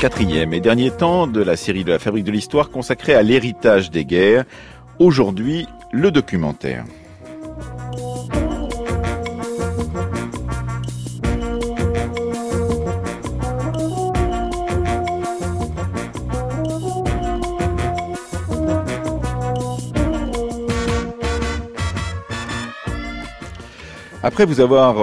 [0.00, 3.90] quatrième et dernier temps de la série de la Fabrique de l'Histoire consacrée à l'héritage
[3.90, 4.46] des guerres.
[4.98, 6.86] Aujourd'hui, le documentaire.
[24.22, 24.96] Après vous avoir,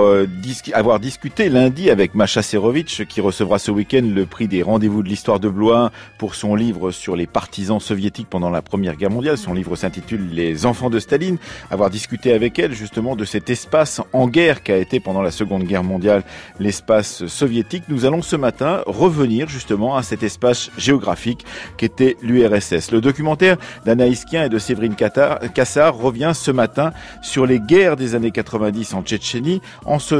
[0.73, 5.09] avoir discuté lundi avec Macha Serovitch, qui recevra ce week-end le prix des rendez-vous de
[5.09, 9.37] l'histoire de Blois pour son livre sur les partisans soviétiques pendant la Première Guerre mondiale.
[9.37, 11.37] Son livre s'intitule Les enfants de Staline.
[11.71, 15.63] Avoir discuté avec elle justement de cet espace en guerre qu'a été pendant la Seconde
[15.63, 16.23] Guerre mondiale
[16.59, 17.83] l'espace soviétique.
[17.89, 21.45] Nous allons ce matin revenir justement à cet espace géographique
[21.77, 22.91] qu'était l'URSS.
[22.91, 28.15] Le documentaire d'Anaïs Kien et de Séverine Kassar revient ce matin sur les guerres des
[28.15, 30.15] années 90 en Tchétchénie en se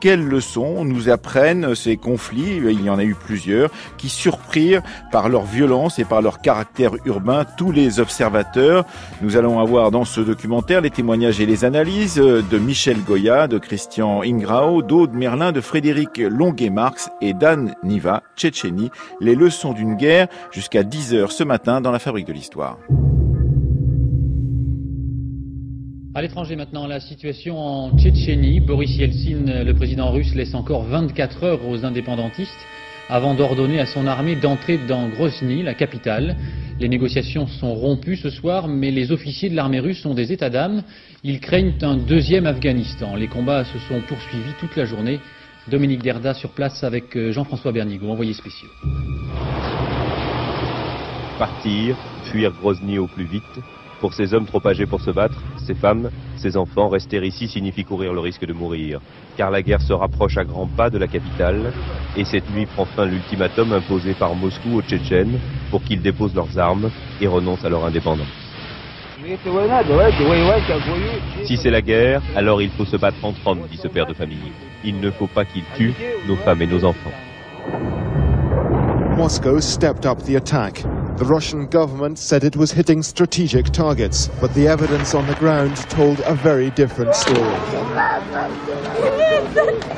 [0.00, 5.28] quelles leçons nous apprennent ces conflits, il y en a eu plusieurs, qui surprirent par
[5.28, 8.84] leur violence et par leur caractère urbain tous les observateurs.
[9.22, 13.58] Nous allons avoir dans ce documentaire les témoignages et les analyses de Michel Goya, de
[13.58, 18.90] Christian Ingrao, d'Aude Merlin, de Frédéric Longuet-Marx et d'Anne Niva, Tchétchénie,
[19.20, 22.78] les leçons d'une guerre jusqu'à 10h ce matin dans la Fabrique de l'Histoire.
[26.12, 28.58] À l'étranger maintenant, la situation en Tchétchénie.
[28.58, 32.66] Boris Yeltsin, le président russe, laisse encore 24 heures aux indépendantistes
[33.08, 36.36] avant d'ordonner à son armée d'entrer dans Grozny, la capitale.
[36.80, 40.50] Les négociations sont rompues ce soir, mais les officiers de l'armée russe sont des états
[40.50, 40.82] d'âme.
[41.22, 43.14] Ils craignent un deuxième Afghanistan.
[43.14, 45.20] Les combats se sont poursuivis toute la journée.
[45.68, 48.70] Dominique Derda sur place avec euh, Jean-François Bernigo, envoyé spéciaux.
[51.38, 53.44] Partir, fuir Grozny au plus vite,
[54.00, 57.84] pour ces hommes trop âgés pour se battre, ces femmes, ces enfants, rester ici signifie
[57.84, 59.00] courir le risque de mourir.
[59.36, 61.72] Car la guerre se rapproche à grands pas de la capitale,
[62.16, 65.38] et cette nuit prend fin l'ultimatum imposé par Moscou aux Tchétchènes
[65.70, 66.90] pour qu'ils déposent leurs armes
[67.20, 68.26] et renoncent à leur indépendance.
[71.44, 74.14] Si c'est la guerre, alors il faut se battre entre hommes, dit ce père de
[74.14, 74.52] famille.
[74.82, 75.94] Il ne faut pas qu'ils tuent
[76.26, 77.12] nos femmes et nos enfants.
[79.16, 80.84] Moscow stepped up the attack.
[81.20, 85.76] The Russian government said it was hitting strategic targets, but the evidence on the ground
[85.90, 87.36] told a very different story.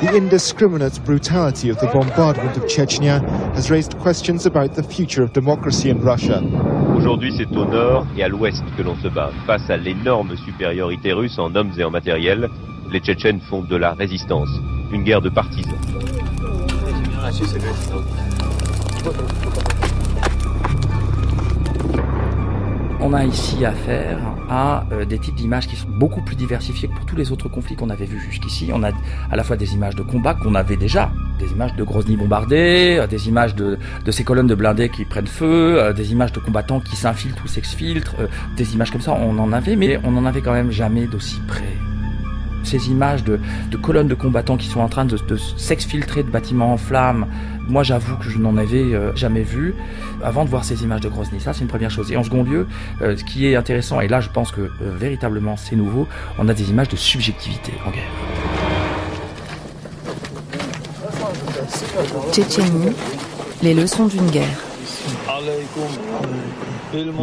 [0.00, 3.22] The indiscriminate brutality of the bombardment of Chechnya
[3.54, 6.42] has raised questions about the future of democracy in Russia.
[6.96, 9.30] Aujourd'hui, c'est au nord et à l'ouest que l'on se bat.
[9.46, 12.48] Face à l'énorme supériorité russe en hommes et en matériel,
[12.90, 14.50] les Tchétchènes font de la résistance,
[14.90, 15.78] une guerre de partisans.
[23.02, 24.18] On a ici affaire
[24.48, 27.48] à euh, des types d'images qui sont beaucoup plus diversifiés que pour tous les autres
[27.48, 28.70] conflits qu'on avait vus jusqu'ici.
[28.72, 28.90] On a
[29.30, 32.98] à la fois des images de combat qu'on avait déjà, des images de Grozny bombardés,
[33.00, 33.78] euh, des images de,
[34.10, 37.48] ces colonnes de blindés qui prennent feu, euh, des images de combattants qui s'infiltrent ou
[37.48, 38.16] s'exfiltrent,
[38.56, 41.40] des images comme ça, on en avait, mais on n'en avait quand même jamais d'aussi
[41.46, 41.91] près
[42.64, 43.38] ces images de,
[43.82, 45.16] colonnes de combattants qui sont en train de,
[45.56, 47.26] s'exfiltrer de bâtiments en flammes,
[47.68, 49.74] moi j'avoue que je n'en avais euh, jamais vu
[50.22, 51.40] avant de voir ces images de Grozny.
[51.40, 52.10] Ça c'est une première chose.
[52.12, 52.66] Et en second lieu,
[53.00, 56.06] euh, ce qui est intéressant, et là je pense que euh, véritablement c'est nouveau,
[56.38, 58.10] on a des images de subjectivité en guerre.
[62.32, 62.92] Tchétchénie,
[63.62, 64.58] les leçons d'une guerre.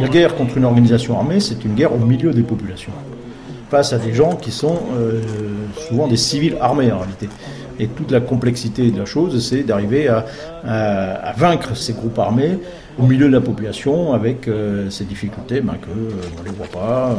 [0.00, 2.92] La guerre contre une organisation armée, c'est une guerre au milieu des populations
[3.70, 5.20] face à des gens qui sont euh,
[5.88, 7.28] souvent des civils armés en réalité.
[7.78, 12.58] Et toute la complexité de la chose, c'est d'arriver à, vaincre ces groupes armés
[12.98, 16.66] au milieu de la population avec euh, ces difficultés ben, qu'on euh, ne les voit
[16.66, 17.16] pas,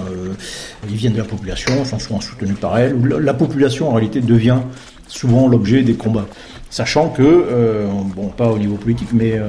[0.87, 2.95] ils viennent de la population, sont souvent soutenus par elle.
[3.01, 4.59] La population en réalité devient
[5.07, 6.27] souvent l'objet des combats.
[6.69, 9.39] Sachant que, bon, pas au niveau politique, mais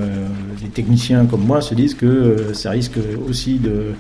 [0.63, 2.99] les techniciens comme moi se disent que ça risque
[3.29, 3.93] aussi de,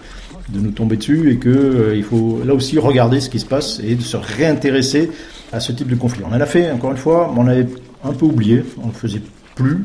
[0.53, 3.47] de nous tomber dessus et qu'il euh, il faut là aussi regarder ce qui se
[3.47, 5.11] passe et de se réintéresser
[5.53, 6.23] à ce type de conflit.
[6.29, 7.67] On en a fait, encore une fois, on avait
[8.05, 9.23] un peu oublié, on ne le faisait
[9.55, 9.85] plus.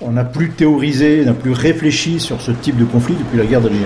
[0.00, 3.60] On n'a plus théorisé, n'a plus réfléchi sur ce type de conflit depuis la guerre
[3.60, 3.84] d'Algérie.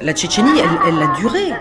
[0.00, 1.52] La Tchétchénie, elle, elle a duré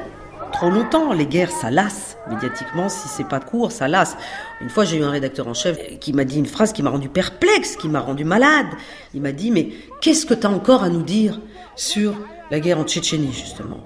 [0.57, 1.13] trop longtemps.
[1.13, 2.17] Les guerres, ça lasse.
[2.29, 4.17] Médiatiquement, si c'est pas court, ça lasse.
[4.59, 6.89] Une fois, j'ai eu un rédacteur en chef qui m'a dit une phrase qui m'a
[6.89, 8.67] rendu perplexe, qui m'a rendu malade.
[9.13, 9.69] Il m'a dit, mais
[10.01, 11.39] qu'est-ce que tu as encore à nous dire
[11.75, 12.15] sur
[12.49, 13.79] la guerre en Tchétchénie, justement?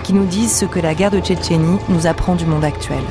[0.03, 3.03] qui nous disent ce que la guerre de Tchétchénie nous apprend du monde actuel.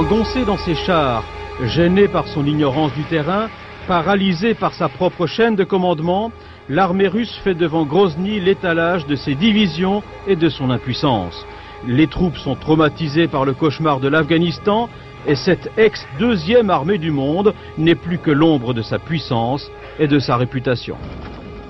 [0.00, 1.22] Engoncé dans ses chars,
[1.62, 3.50] gêné par son ignorance du terrain,
[3.86, 6.32] paralysé par sa propre chaîne de commandement,
[6.70, 11.44] l'armée russe fait devant Grozny l'étalage de ses divisions et de son impuissance.
[11.86, 14.88] Les troupes sont traumatisées par le cauchemar de l'Afghanistan
[15.26, 20.18] et cette ex-deuxième armée du monde n'est plus que l'ombre de sa puissance et de
[20.18, 20.96] sa réputation.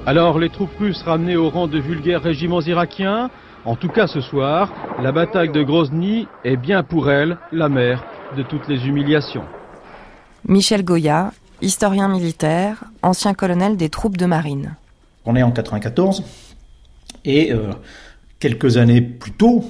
[0.06, 3.28] Alors les troupes russes ramenées au rang de vulgaires régiments irakiens,
[3.64, 4.70] en tout cas ce soir,
[5.02, 8.04] la bataille de Grozny est bien pour elle la mère
[8.36, 9.44] de toutes les humiliations.
[10.46, 14.76] Michel Goya, historien militaire, ancien colonel des troupes de marine.
[15.24, 16.22] On est en 94
[17.24, 17.72] et euh,
[18.38, 19.64] quelques années plus tôt,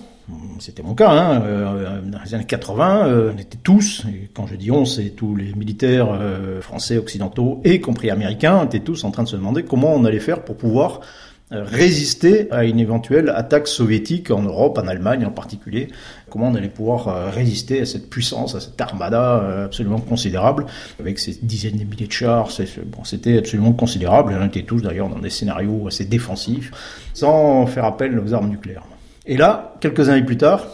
[0.60, 4.46] c'était mon cas, hein, euh, dans les années 80, euh, on était tous, et quand
[4.46, 9.02] je dis on, c'est tous les militaires euh, français, occidentaux, et compris américains, étaient tous
[9.02, 12.78] en train de se demander comment on allait faire pour pouvoir euh, résister à une
[12.78, 15.88] éventuelle attaque soviétique en Europe, en Allemagne en particulier.
[16.28, 20.66] Comment on allait pouvoir euh, résister à cette puissance, à cette armada euh, absolument considérable,
[21.00, 22.50] avec ces dizaines de milliers de chars.
[22.86, 24.36] Bon, c'était absolument considérable.
[24.40, 26.70] On était tous d'ailleurs dans des scénarios assez défensifs,
[27.14, 28.84] sans faire appel aux armes nucléaires.
[29.26, 30.66] Et là, quelques années plus tard,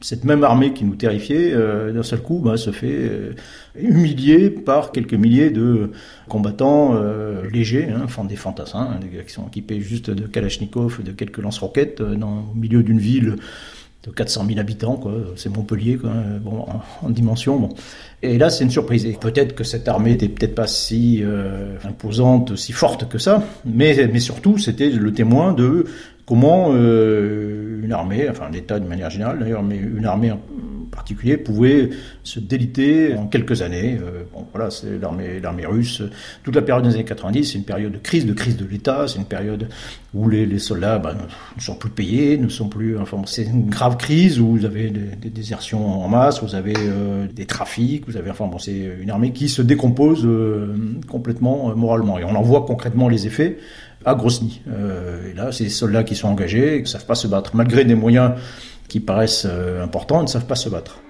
[0.00, 3.32] cette même armée qui nous terrifiait, euh, d'un seul coup, bah, se fait euh,
[3.76, 5.90] humilier par quelques milliers de
[6.28, 11.12] combattants euh, légers, hein, des fantassins, hein, des qui sont équipés juste de Kalachnikov, de
[11.12, 13.36] quelques lance-roquettes, au milieu d'une ville
[14.04, 15.00] de 400 000 habitants.
[15.36, 16.10] C'est Montpellier, quoi.
[16.40, 17.68] Bon, en, en, dimension.
[18.22, 19.06] Et là, c'est une surprise.
[19.20, 21.22] Peut-être que cette armée n'était peut-être pas si
[21.84, 25.84] imposante, si forte que ça, mais, mais surtout, c'était le témoin de
[26.28, 30.30] comment euh, une armée, enfin l'État de manière générale d'ailleurs, mais une armée
[30.98, 31.90] en particulier pouvait
[32.24, 33.98] se déliter en quelques années.
[34.02, 36.02] Euh, bon, voilà, c'est l'armée, russe.
[36.42, 39.06] Toute la période des années 90, c'est une période de crise, de crise de l'État.
[39.06, 39.68] C'est une période
[40.12, 41.14] où les, soldats ben,
[41.56, 42.98] ne sont plus payés, ne sont plus.
[42.98, 47.28] Enfin, c'est une grave crise où vous avez des, désertions en masse, vous avez euh,
[47.32, 48.30] des trafics, vous avez.
[48.30, 50.74] Enfin, bon, c'est une armée qui se décompose euh,
[51.08, 52.18] complètement moralement.
[52.18, 53.58] Et on en voit concrètement les effets
[54.04, 54.62] à Grosny.
[54.66, 57.54] Et là, c'est des soldats qui sont engagés, qui ne savent pas se battre.
[57.54, 58.32] Malgré des moyens
[58.88, 61.00] qui paraissent euh, importants, ils ne savent pas se battre.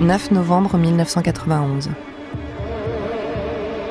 [0.00, 1.90] 9 novembre 1991.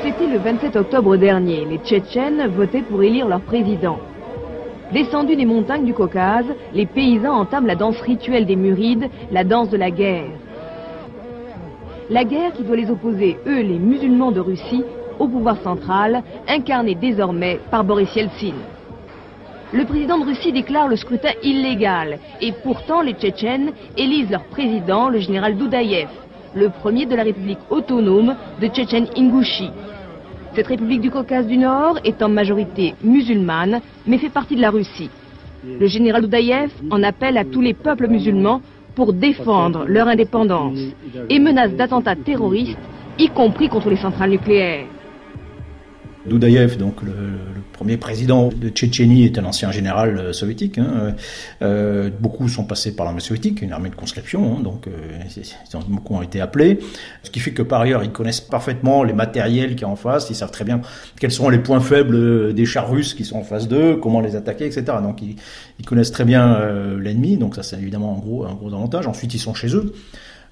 [0.03, 1.65] C'était le 27 octobre dernier.
[1.65, 3.99] Les Tchétchènes votaient pour élire leur président.
[4.93, 9.69] Descendus des montagnes du Caucase, les paysans entament la danse rituelle des Murides, la danse
[9.69, 10.29] de la guerre.
[12.09, 14.85] La guerre qui doit les opposer, eux, les musulmans de Russie,
[15.19, 18.53] au pouvoir central, incarné désormais par Boris Yeltsin.
[19.73, 25.09] Le président de Russie déclare le scrutin illégal et pourtant les Tchétchènes élisent leur président,
[25.09, 26.07] le général Doudaïev,
[26.55, 29.71] le premier de la République autonome de Tchétchène-Ingouchie.
[30.55, 34.69] Cette République du Caucase du Nord est en majorité musulmane, mais fait partie de la
[34.69, 35.09] Russie.
[35.65, 38.61] Le général Doudaïev en appelle à tous les peuples musulmans
[38.95, 40.79] pour défendre leur indépendance
[41.29, 42.79] et menace d'attentats terroristes,
[43.19, 44.85] y compris contre les centrales nucléaires.
[46.27, 47.11] Doudaïev, donc le,
[47.73, 50.79] premier président de Tchétchénie, est un ancien général euh, soviétique.
[50.79, 51.15] Hein.
[51.61, 56.15] Euh, beaucoup sont passés par l'armée soviétique, une armée de conscription, hein, donc euh, beaucoup
[56.15, 56.79] ont été appelés.
[57.23, 60.29] Ce qui fait que par ailleurs, ils connaissent parfaitement les matériels qui sont en face,
[60.29, 60.81] ils savent très bien
[61.19, 64.35] quels sont les points faibles des chars russes qui sont en face d'eux, comment les
[64.35, 64.85] attaquer, etc.
[65.01, 69.07] Donc ils, connaissent très bien euh, l'ennemi, donc ça c'est évidemment un gros avantage.
[69.07, 69.93] Ensuite, ils sont chez eux.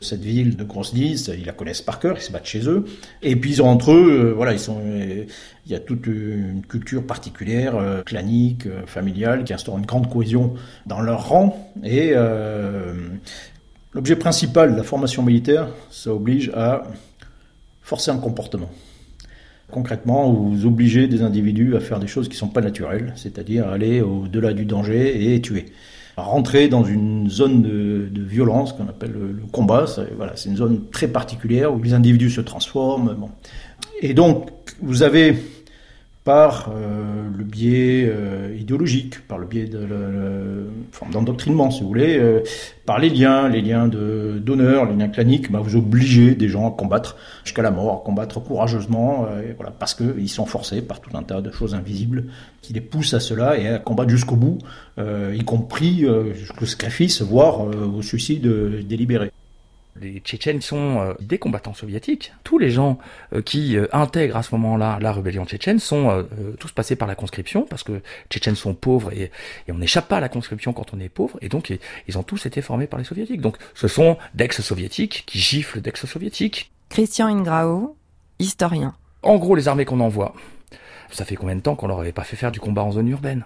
[0.01, 2.85] Cette ville de Grozny, ils la connaissent par cœur, ils se battent chez eux.
[3.21, 8.67] Et puis entre eux, voilà, ils sont, il y a toute une culture particulière, clanique,
[8.85, 10.53] familiale, qui instaure une grande cohésion
[10.85, 11.73] dans leur rang.
[11.83, 12.13] Et
[13.93, 16.83] l'objet principal de la formation militaire, ça oblige à
[17.81, 18.69] forcer un comportement.
[19.71, 23.67] Concrètement, vous obligez des individus à faire des choses qui ne sont pas naturelles, c'est-à-dire
[23.67, 25.65] aller au-delà du danger et tuer.
[26.17, 29.85] Rentrer dans une zone de, violence qu'on appelle le, combat,
[30.17, 33.15] voilà, c'est une zone très particulière où les individus se transforment.
[34.01, 34.49] Et donc,
[34.81, 35.35] vous avez
[36.25, 39.87] par euh, le biais euh, idéologique, par le biais de
[40.91, 42.41] forme d'endoctrinement, si vous voulez, euh,
[42.87, 46.71] par les liens, les liens d'honneur, les liens claniques, bah, vous obligez des gens à
[46.71, 49.27] combattre jusqu'à la mort, à combattre courageusement,
[49.79, 52.25] parce qu'ils sont forcés par tout un tas de choses invisibles
[52.63, 54.57] qui les poussent à cela et à combattre jusqu'au bout,
[54.97, 58.47] y compris jusqu'au sacrifice, voire au suicide
[58.87, 59.31] délibéré
[59.99, 62.33] les Tchétchènes sont euh, des combattants soviétiques.
[62.43, 62.99] Tous les gens
[63.33, 66.25] euh, qui euh, intègrent à ce moment-là la rébellion tchétchène sont
[66.59, 69.31] tous passés par la conscription parce que Tchétchènes sont pauvres et,
[69.69, 71.73] on n'échappe pas à la conscription quand on est pauvre et donc
[72.07, 73.41] ils ont tous été formés par les soviétiques.
[73.41, 76.71] Donc ce sont d'ex-soviétiques qui giflent d'ex-soviétiques.
[76.89, 77.95] Christian Ingrao,
[78.39, 78.95] historien.
[79.23, 80.33] En gros, les armées qu'on envoie,
[81.11, 83.07] ça fait combien de temps qu'on leur avait pas fait faire du combat en zone
[83.07, 83.45] urbaine?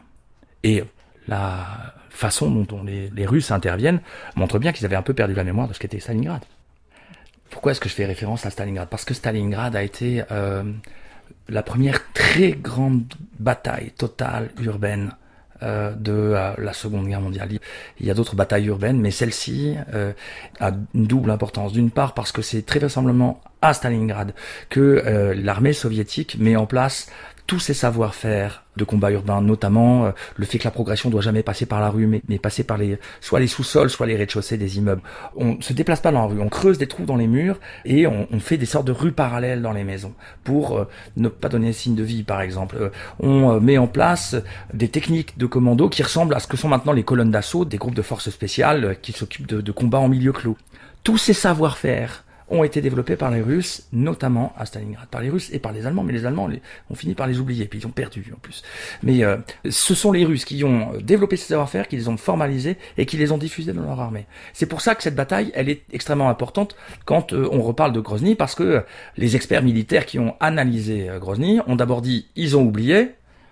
[0.63, 0.83] Et
[1.27, 4.01] la façon dont les, Russes interviennent
[4.35, 6.41] montre bien qu'ils avaient un peu perdu la mémoire de ce qu'était Stalingrad.
[7.49, 8.89] Pourquoi est-ce que je fais référence à Stalingrad?
[8.89, 10.63] Parce que Stalingrad a été euh,
[11.47, 13.05] la première très grande
[13.39, 15.13] bataille totale urbaine
[15.63, 17.49] euh, de euh, la Seconde Guerre mondiale.
[17.99, 19.75] Il y a d'autres batailles urbaines, mais celle-ci
[20.59, 21.73] a une double importance.
[21.73, 24.33] D'une part parce que c'est très vraisemblablement à Stalingrad
[24.69, 27.09] que l'armée soviétique met en place
[27.47, 31.43] tous ces savoir-faire de combat urbain, notamment euh, le fait que la progression doit jamais
[31.43, 34.77] passer par la rue, mais, passer par les soit les sous-sols, soit les rez-de-chaussée des
[34.77, 35.01] immeubles.
[35.35, 38.07] On se déplace pas dans la rue, on creuse des trous dans les murs et
[38.07, 41.49] on, on fait des sortes de rues parallèles dans les maisons pour euh, ne pas
[41.49, 42.77] donner signe de vie, par exemple.
[42.79, 44.35] Euh, on met en place
[44.73, 47.77] des techniques de commando qui ressemblent à ce que sont maintenant les colonnes d'assaut des
[47.77, 50.57] groupes de forces spéciales qui s'occupent de, de combats en milieu clos.
[51.03, 55.49] Tous ces savoir-faire ont été développés par les Russes, notamment à Stalingrad, par les Russes
[55.53, 56.49] et par les Allemands, mais les Allemands
[56.89, 58.63] ont fini par les oublier, puis ils ont perdu en plus.
[59.03, 59.37] Mais euh,
[59.69, 63.17] ce sont les Russes qui ont développé ces savoir-faire, qui les ont formalisés et qui
[63.17, 64.25] les ont diffusés dans leur armée.
[64.53, 66.75] C'est pour ça que cette bataille, elle est extrêmement importante
[67.05, 68.83] quand euh, on reparle de Grozny, parce que
[69.17, 73.11] les experts militaires qui ont analysé euh, Grozny ont d'abord dit ils ont oublié,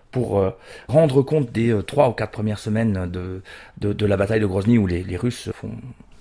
[0.10, 0.42] pour
[0.88, 3.42] rendre compte des trois ou quatre premières semaines de,
[3.77, 5.72] de, de, la bataille de Grozny où les, les Russes font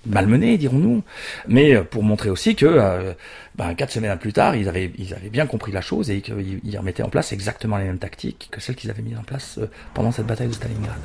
[0.07, 1.03] malmené, dirons-nous,
[1.47, 3.13] mais euh, pour montrer aussi que euh,
[3.55, 6.77] ben, quatre semaines plus tard, ils avaient, ils avaient bien compris la chose et qu'ils
[6.77, 9.69] remettaient en place exactement les mêmes tactiques que celles qu'ils avaient mises en place euh,
[9.93, 10.99] pendant cette bataille de Stalingrad.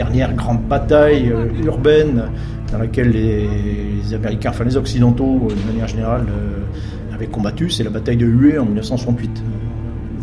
[0.00, 1.30] Dernière grande bataille
[1.62, 2.30] urbaine
[2.72, 7.84] dans laquelle les, Américains, enfin les Occidentaux euh, de manière générale, euh, avaient combattu, c'est
[7.84, 9.42] la bataille de Hue en 1968.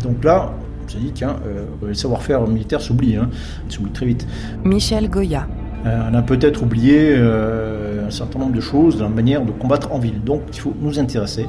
[0.02, 0.52] Donc là,
[0.84, 3.30] on s'est dit, tiens, euh, le savoir-faire militaire s'oublie, hein,
[3.68, 4.26] s'oublie très vite.
[4.64, 5.46] Michel Goya.
[5.84, 10.00] on a peut-être oublié un certain nombre de choses dans la manière de combattre en
[10.00, 10.24] ville.
[10.24, 11.46] Donc il faut nous intéresser.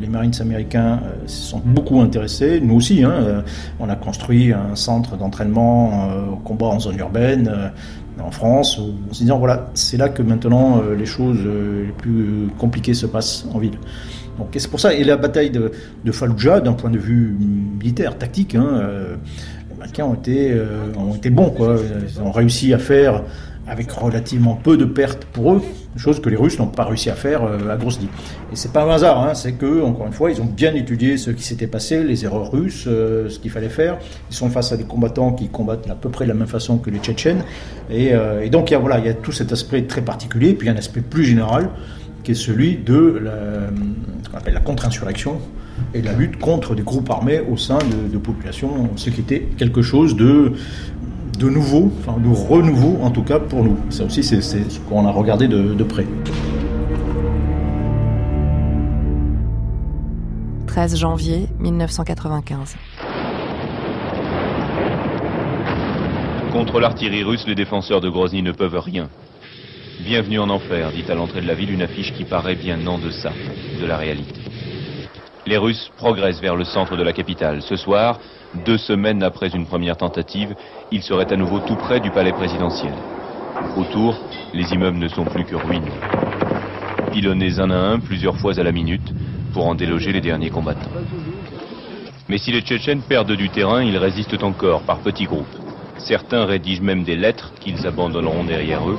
[0.00, 3.04] Les Marines américains se sont beaucoup intéressés, nous aussi.
[3.04, 3.44] Hein,
[3.78, 7.72] on a construit un centre d'entraînement au combat en zone urbaine
[8.20, 11.92] en France, en se disant voilà, c'est là que maintenant euh, les choses euh, les
[11.92, 13.78] plus compliquées se passent en ville.
[14.38, 14.94] Donc c'est pour ça.
[14.94, 15.70] Et la bataille de,
[16.10, 17.36] Fallujah, d'un point de vue
[17.78, 19.16] militaire, tactique, hein, euh,
[19.68, 20.54] les Américains ont été,
[20.96, 21.50] ont été bons.
[21.50, 21.76] Quoi.
[22.08, 23.22] Ils ont réussi à faire
[23.66, 25.62] avec relativement peu de pertes pour eux,
[25.96, 28.08] chose que les Russes n'ont pas réussi à faire euh, à Grozny.
[28.52, 31.16] Et c'est pas un hasard, hein, c'est que encore une fois, ils ont bien étudié
[31.16, 33.98] ce qui s'était passé, les erreurs russes, euh, ce qu'il fallait faire.
[34.30, 36.78] Ils sont face à des combattants qui combattent à peu près de la même façon
[36.78, 37.44] que les Tchétchènes,
[37.90, 40.54] et, euh, donc il y a voilà, il y a tout cet aspect très particulier,
[40.54, 41.70] puis un aspect plus général
[42.24, 45.40] qui est celui de la, la contre-insurrection
[45.94, 49.48] et la lutte contre des groupes armés au sein de, de populations, ce qui était
[49.56, 50.52] quelque chose de
[51.42, 53.76] de nouveau, enfin de renouveau en tout cas pour nous.
[53.90, 56.06] Ça aussi, c'est ce qu'on a regardé de, de près.
[60.68, 62.76] 13 janvier 1995.
[66.52, 69.08] Contre l'artillerie russe, les défenseurs de Grozny ne peuvent rien.
[70.04, 72.98] Bienvenue en enfer, dit à l'entrée de la ville une affiche qui paraît bien en
[72.98, 73.32] deçà
[73.80, 74.40] de la réalité.
[75.46, 77.62] Les Russes progressent vers le centre de la capitale.
[77.62, 78.20] Ce soir,
[78.66, 80.54] deux semaines après une première tentative,
[80.90, 82.92] ils seraient à nouveau tout près du palais présidentiel.
[83.76, 84.16] Autour,
[84.52, 85.90] les immeubles ne sont plus que ruines.
[87.12, 89.12] pilonnés un à un plusieurs fois à la minute
[89.52, 90.90] pour en déloger les derniers combattants.
[92.28, 95.56] Mais si les Tchétchènes perdent du terrain, ils résistent encore par petits groupes.
[95.98, 98.98] Certains rédigent même des lettres qu'ils abandonneront derrière eux,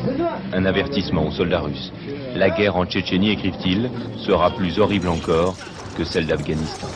[0.54, 1.92] un avertissement aux soldats russes.
[2.36, 5.56] La guerre en Tchétchénie, écrivent-ils, sera plus horrible encore
[5.98, 6.88] que celle d'Afghanistan.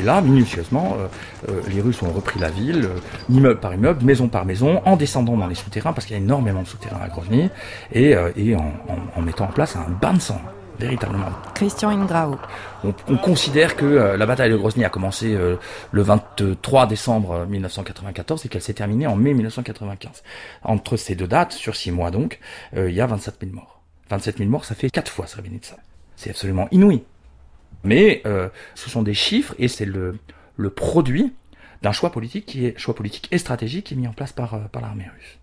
[0.00, 1.08] Et là, minutieusement, euh,
[1.50, 4.96] euh, les Russes ont repris la ville, euh, immeuble par immeuble, maison par maison, en
[4.96, 7.50] descendant dans les souterrains, parce qu'il y a énormément de souterrains à Grozny,
[7.92, 8.72] et, et en,
[9.14, 10.40] en, mettant en place un bain de sang
[10.78, 11.26] véritablement.
[11.54, 12.38] Christian Ingrao.
[12.82, 15.36] On, on considère que la bataille de Grozny a commencé
[15.90, 20.22] le 23 décembre 1994 et qu'elle s'est terminée en mai 1995.
[20.64, 22.40] Entre ces deux dates, sur six mois donc,
[22.74, 23.82] il y a 27 000 morts.
[24.08, 25.76] 27 000 morts, ça fait quatre fois Srebrenica.
[26.16, 27.02] C'est absolument inouï.
[27.84, 30.18] Mais euh, ce sont des chiffres et c'est le,
[30.56, 31.32] le produit
[31.82, 34.54] d'un choix politique qui est choix politique et stratégique qui est mis en place par,
[34.54, 35.38] euh, par l'armée russe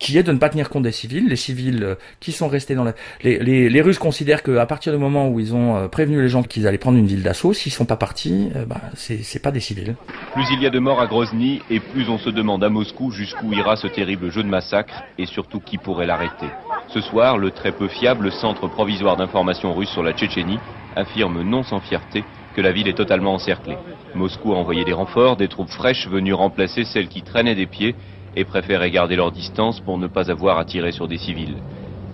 [0.00, 1.28] qui est de ne pas tenir compte des civils.
[1.28, 2.94] Les civils euh, qui sont restés dans la...
[3.22, 6.42] Les, les, les Russes considèrent qu'à partir du moment où ils ont prévenu les gens
[6.42, 9.94] qu'ils allaient prendre une ville d'assaut, s'ils sont pas partis, bah, c'est pas des civils.
[10.34, 13.12] Plus il y a de morts à Grozny, et plus on se demande à Moscou
[13.12, 16.48] jusqu'où ira ce terrible jeu de massacre, et surtout qui pourrait l'arrêter.
[16.88, 20.60] Ce soir, le très peu fiable Centre provisoire d'information russe sur la Tchétchénie
[20.94, 22.24] affirme non sans fierté
[22.54, 23.76] que la ville est totalement encerclée.
[24.14, 27.96] Moscou a envoyé des renforts, des troupes fraîches venues remplacer celles qui traînaient des pieds
[28.36, 31.62] et préféraient garder leur distance pour ne pas avoir à tirer sur des civils.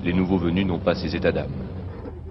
[0.02, 1.66] Les nouveaux venus n'ont pas ces états d'âme.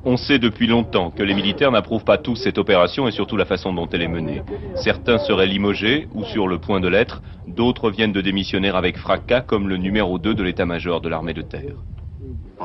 [0.05, 3.46] On sait depuis longtemps que les militaires n'approuvent pas tous cette opération et surtout la
[3.46, 4.41] façon dont elle est menée.
[4.75, 9.41] Certains seraient limogés ou sur le point de l'être, d'autres viennent de démissionner avec fracas
[9.41, 11.75] comme le numéro 2 de l'état-major de l'armée de terre.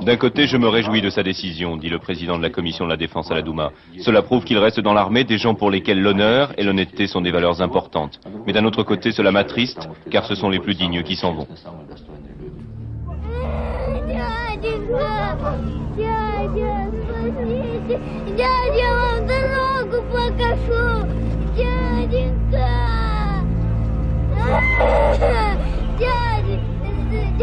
[0.02, 2.90] D'un côté, je me réjouis de sa décision, dit le président de la commission de
[2.90, 3.72] la défense à la Douma.
[4.00, 7.30] Cela prouve qu'il reste dans l'armée des gens pour lesquels l'honneur et l'honnêteté sont des
[7.30, 8.20] valeurs importantes.
[8.46, 11.46] Mais d'un autre côté, cela m'attriste, car ce sont les plus dignes qui s'en vont.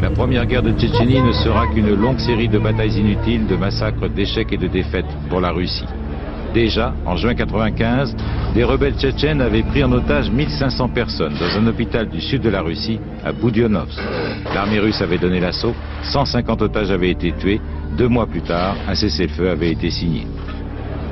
[0.00, 4.08] La première guerre de Tchétchénie ne sera qu'une longue série de batailles inutiles, de massacres,
[4.08, 5.86] d'échecs et de défaites pour la Russie.
[6.54, 8.14] Déjà, en juin 1995,
[8.54, 12.48] des rebelles tchétchènes avaient pris en otage 1500 personnes dans un hôpital du sud de
[12.48, 13.98] la Russie, à Boudionovsk.
[14.54, 17.60] L'armée russe avait donné l'assaut, 150 otages avaient été tués.
[17.98, 20.28] Deux mois plus tard, un cessez-le-feu avait été signé.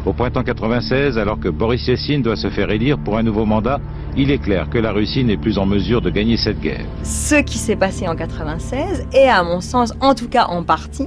[0.05, 3.81] Au printemps 96, alors que Boris Yeltsin doit se faire élire pour un nouveau mandat,
[4.17, 6.85] il est clair que la Russie n'est plus en mesure de gagner cette guerre.
[7.05, 11.07] Ce qui s'est passé en 96 est, à mon sens, en tout cas en partie,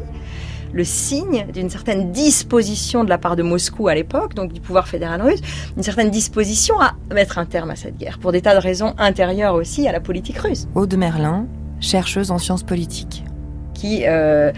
[0.72, 4.88] le signe d'une certaine disposition de la part de Moscou à l'époque, donc du pouvoir
[4.88, 5.42] fédéral russe,
[5.76, 8.94] une certaine disposition à mettre un terme à cette guerre, pour des tas de raisons
[8.98, 10.68] intérieures aussi à la politique russe.
[10.74, 11.48] Aude Merlin,
[11.82, 13.26] chercheuse en sciences politiques.
[13.74, 14.54] Qui euh,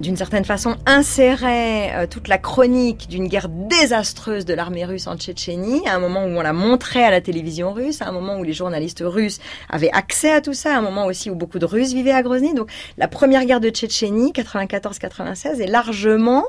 [0.00, 5.16] d'une certaine façon, insérait euh, toute la chronique d'une guerre désastreuse de l'armée russe en
[5.16, 8.38] Tchétchénie, à un moment où on la montrait à la télévision russe, à un moment
[8.38, 11.58] où les journalistes russes avaient accès à tout ça, à un moment aussi où beaucoup
[11.58, 12.54] de Russes vivaient à Grozny.
[12.54, 16.44] Donc la première guerre de Tchétchénie, 94-96, est largement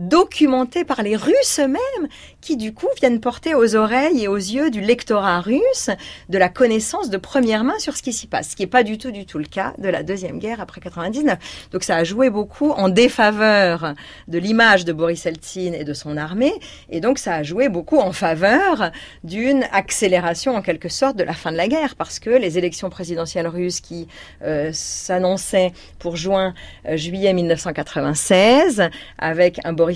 [0.00, 2.08] documentée par les Russes eux-mêmes,
[2.40, 5.90] qui du coup viennent porter aux oreilles et aux yeux du lectorat russe
[6.30, 8.82] de la connaissance de première main sur ce qui s'y passe, ce qui n'est pas
[8.82, 11.68] du tout du tout le cas de la deuxième guerre après 99.
[11.72, 13.94] Donc ça a joué beaucoup en défaveur
[14.26, 16.54] de l'image de Boris Eltsine et de son armée,
[16.88, 18.90] et donc ça a joué beaucoup en faveur
[19.22, 22.88] d'une accélération en quelque sorte de la fin de la guerre, parce que les élections
[22.88, 24.08] présidentielles russes qui
[24.42, 29.89] euh, s'annonçaient pour juin-juillet euh, 1996, avec un Boris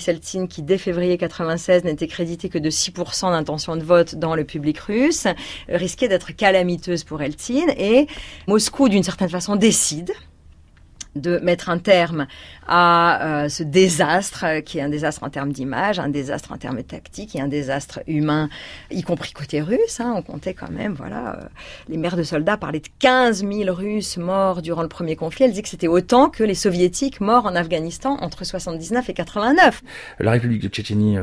[0.48, 4.78] Qui dès février 96 n'était crédité que de 6% d'intention de vote dans le public
[4.78, 5.26] russe,
[5.68, 7.70] risquait d'être calamiteuse pour Eltsine.
[7.76, 8.06] Et
[8.46, 10.12] Moscou, d'une certaine façon, décide
[11.16, 12.26] de mettre un terme
[12.66, 16.56] à euh, ce désastre, euh, qui est un désastre en termes d'image, un désastre en
[16.56, 18.48] termes tactiques et un désastre humain,
[18.90, 20.00] y compris côté russe.
[20.00, 21.44] Hein, on comptait quand même, voilà, euh,
[21.88, 25.44] les mères de soldats parlaient de 15 000 Russes morts durant le premier conflit.
[25.44, 29.82] Elles disaient que c'était autant que les Soviétiques morts en Afghanistan entre 79 et 89.
[30.20, 31.16] La République de Tchétchénie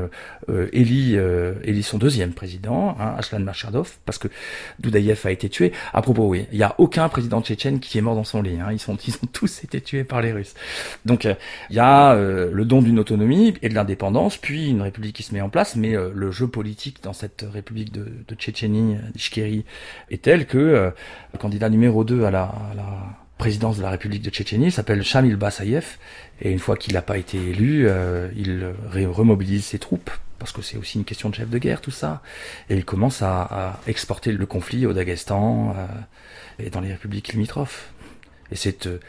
[0.74, 1.18] élit,
[1.64, 4.28] élit son deuxième président, hein, Aslan Machadov, parce que
[4.80, 5.72] Doudaïev a été tué.
[5.94, 8.60] À propos, oui, il n'y a aucun président tchétchène qui est mort dans son lit.
[8.60, 10.54] Hein, ils, sont, ils ont tous été tués par les Russes.
[11.06, 15.16] Donc il y a euh, le don d'une autonomie et de l'indépendance, puis une république
[15.16, 18.98] qui se met en place, mais euh, le jeu politique dans cette république de, Tchétchénie,
[19.14, 19.66] d'Ishkéry,
[20.10, 20.92] est tel que euh,
[21.34, 22.52] le candidat numéro 2 à la,
[23.38, 25.98] présidence de la République de Tchétchénie, s'appelle Shamil Basayev,
[26.42, 28.72] et une fois qu'il n'a pas été élu, euh, il
[29.08, 32.24] remobilise ses troupes, parce que c'est aussi une question de chef de guerre, tout ça,
[32.70, 35.86] et il commence à, exporter le conflit au Daghestan euh,
[36.58, 37.92] et dans les républiques limitrophes.
[38.52, 39.00] Et c'est euh,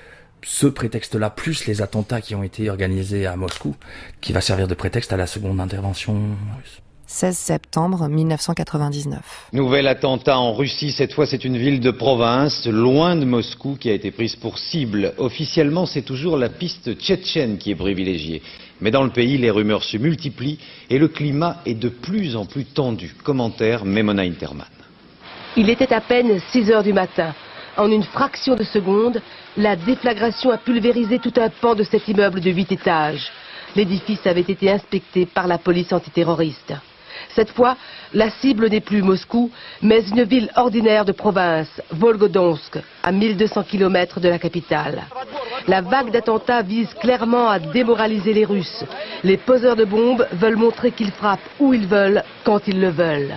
[0.43, 3.77] ce prétexte-là, plus les attentats qui ont été organisés à Moscou,
[4.21, 6.15] qui va servir de prétexte à la seconde intervention
[6.59, 6.81] russe.
[7.07, 9.49] 16 septembre 1999.
[9.53, 13.91] Nouvel attentat en Russie, cette fois c'est une ville de province, loin de Moscou, qui
[13.91, 15.13] a été prise pour cible.
[15.19, 18.41] Officiellement, c'est toujours la piste tchétchène qui est privilégiée.
[18.81, 22.47] Mais dans le pays, les rumeurs se multiplient et le climat est de plus en
[22.47, 23.15] plus tendu.
[23.23, 24.67] Commentaire Memona Interman.
[25.57, 27.35] Il était à peine 6 heures du matin.
[27.77, 29.21] En une fraction de seconde,
[29.57, 33.31] la déflagration a pulvérisé tout un pan de cet immeuble de 8 étages.
[33.77, 36.75] L'édifice avait été inspecté par la police antiterroriste.
[37.35, 37.77] Cette fois,
[38.13, 44.21] la cible n'est plus Moscou, mais une ville ordinaire de province, Volgodonsk, à 1200 km
[44.21, 45.03] de la capitale.
[45.69, 48.85] La vague d'attentats vise clairement à démoraliser les Russes.
[49.23, 53.35] Les poseurs de bombes veulent montrer qu'ils frappent où ils veulent, quand ils le veulent.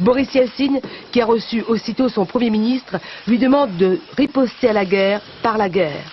[0.00, 0.80] Boris Yeltsin,
[1.12, 5.58] qui a reçu aussitôt son Premier ministre, lui demande de riposter à la guerre par
[5.58, 6.10] la guerre.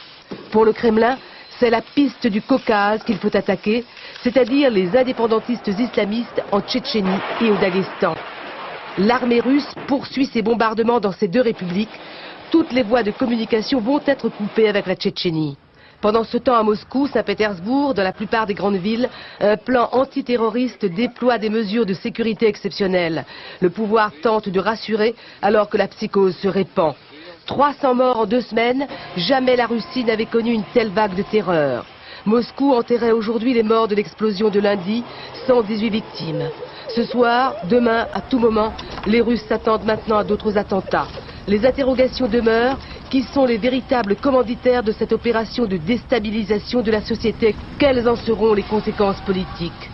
[0.51, 1.17] Pour le Kremlin,
[1.57, 3.85] c'est la piste du Caucase qu'il faut attaquer,
[4.23, 8.15] c'est-à-dire les indépendantistes islamistes en Tchétchénie et au Daghestan.
[8.97, 11.97] L'armée russe poursuit ses bombardements dans ces deux républiques.
[12.51, 15.57] Toutes les voies de communication vont être coupées avec la Tchétchénie.
[15.99, 20.85] Pendant ce temps, à Moscou, Saint-Pétersbourg, dans la plupart des grandes villes, un plan antiterroriste
[20.85, 23.25] déploie des mesures de sécurité exceptionnelles.
[23.61, 26.93] Le pouvoir tente de rassurer alors que la psychose se répand.
[27.47, 31.85] 300 morts en deux semaines, jamais la Russie n'avait connu une telle vague de terreur.
[32.25, 35.03] Moscou enterrait aujourd'hui les morts de l'explosion de lundi,
[35.47, 36.49] 118 victimes.
[36.89, 38.73] Ce soir, demain, à tout moment,
[39.07, 41.07] les Russes s'attendent maintenant à d'autres attentats.
[41.47, 42.77] Les interrogations demeurent.
[43.09, 47.55] Qui sont les véritables commanditaires de cette opération de déstabilisation de la société.
[47.79, 49.89] Quelles en seront les conséquences politiques?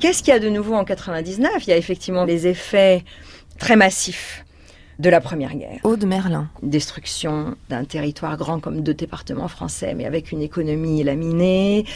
[0.00, 3.04] Qu'est-ce qu'il y a de nouveau en 99 Il y a effectivement les effets
[3.58, 4.44] très massifs
[5.00, 5.80] de la Première Guerre.
[5.82, 6.48] Aude Merlin.
[6.62, 11.86] Destruction d'un territoire grand comme deux départements français, mais avec une économie laminée,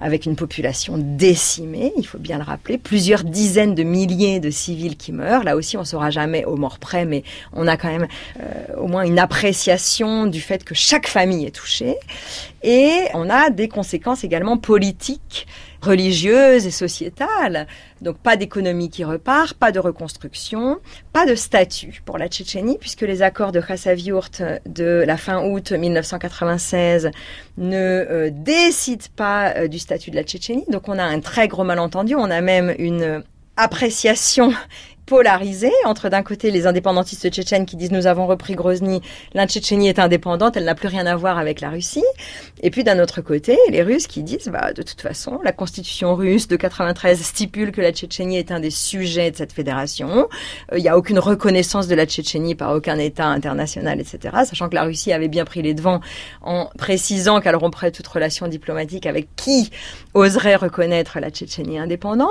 [0.00, 4.96] avec une population décimée, il faut bien le rappeler, plusieurs dizaines de milliers de civils
[4.96, 5.42] qui meurent.
[5.42, 8.06] Là aussi, on ne saura jamais au mort près, mais on a quand même
[8.40, 11.96] euh, au moins une appréciation du fait que chaque famille est touchée.
[12.62, 15.48] Et on a des conséquences également politiques
[15.82, 17.66] religieuse et sociétale.
[18.00, 20.78] Donc pas d'économie qui repart, pas de reconstruction,
[21.12, 25.72] pas de statut pour la Tchétchénie, puisque les accords de Khasavyurt de la fin août
[25.72, 27.10] 1996
[27.58, 30.64] ne euh, décident pas euh, du statut de la Tchétchénie.
[30.70, 33.22] Donc on a un très gros malentendu, on a même une
[33.56, 34.52] appréciation
[35.12, 39.02] polarisé entre d'un côté les indépendantistes tchétchènes qui disent nous avons repris Grozny,
[39.34, 42.02] la Tchétchénie est indépendante, elle n'a plus rien à voir avec la Russie,
[42.62, 46.14] et puis d'un autre côté les Russes qui disent bah de toute façon la constitution
[46.14, 50.28] russe de 93 stipule que la Tchétchénie est un des sujets de cette fédération,
[50.72, 54.34] euh, il n'y a aucune reconnaissance de la Tchétchénie par aucun État international, etc.
[54.46, 56.00] Sachant que la Russie avait bien pris les devants
[56.40, 59.70] en précisant qu'elle romprait toute relation diplomatique avec qui
[60.14, 62.30] oserait reconnaître la Tchétchénie indépendante,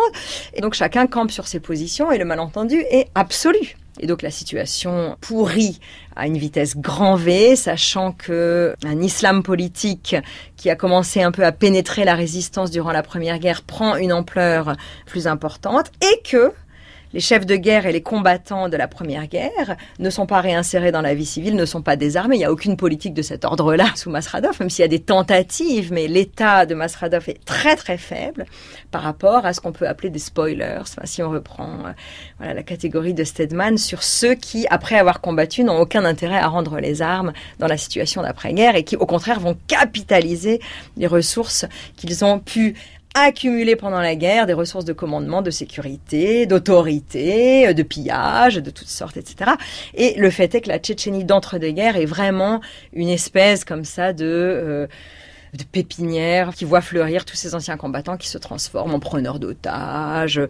[0.55, 3.75] et donc chacun campe sur ses positions et le malentendu est absolu.
[3.99, 5.79] Et donc la situation pourrit
[6.15, 10.15] à une vitesse grand V, sachant que un islam politique
[10.55, 14.13] qui a commencé un peu à pénétrer la résistance durant la Première Guerre prend une
[14.13, 16.51] ampleur plus importante et que
[17.13, 20.91] les chefs de guerre et les combattants de la Première Guerre ne sont pas réinsérés
[20.91, 22.35] dans la vie civile, ne sont pas désarmés.
[22.35, 24.99] Il n'y a aucune politique de cet ordre-là sous Masradov, même s'il y a des
[24.99, 28.45] tentatives, mais l'état de Masradov est très très faible
[28.91, 30.83] par rapport à ce qu'on peut appeler des spoilers.
[31.03, 31.69] Si on reprend
[32.41, 36.47] euh, la catégorie de Stedman sur ceux qui, après avoir combattu, n'ont aucun intérêt à
[36.47, 40.59] rendre les armes dans la situation d'après-guerre et qui, au contraire, vont capitaliser
[40.97, 42.75] les ressources qu'ils ont pu
[43.13, 48.69] accumulé pendant la guerre des ressources de commandement, de sécurité, d'autorité, euh, de pillage, de
[48.69, 49.51] toutes sortes, etc.
[49.93, 52.61] Et le fait est que la Tchétchénie d'entre-deux-guerres est vraiment
[52.93, 54.25] une espèce comme ça de...
[54.25, 54.87] Euh,
[55.53, 60.41] de pépinières qui voient fleurir tous ces anciens combattants qui se transforment en preneurs d'otages,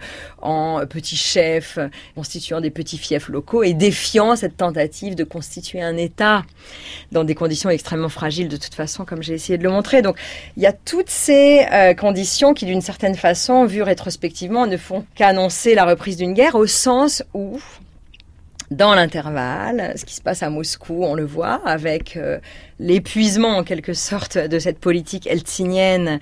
[0.42, 1.80] en petits chefs
[2.16, 6.44] constituant des petits fiefs locaux et défiant cette tentative de constituer un État
[7.12, 10.02] dans des conditions extrêmement fragiles de toute façon, comme j'ai essayé de le montrer.
[10.02, 10.18] Donc
[10.58, 15.06] il y a toutes ces euh, conditions qui, d'une certaine façon, vues rétrospectivement, ne font
[15.16, 17.60] qu'annoncer la reprise d'une guerre au sens où
[18.72, 22.40] dans l'intervalle, ce qui se passe à Moscou, on le voit, avec euh,
[22.80, 26.20] l'épuisement en quelque sorte de cette politique eltsinienne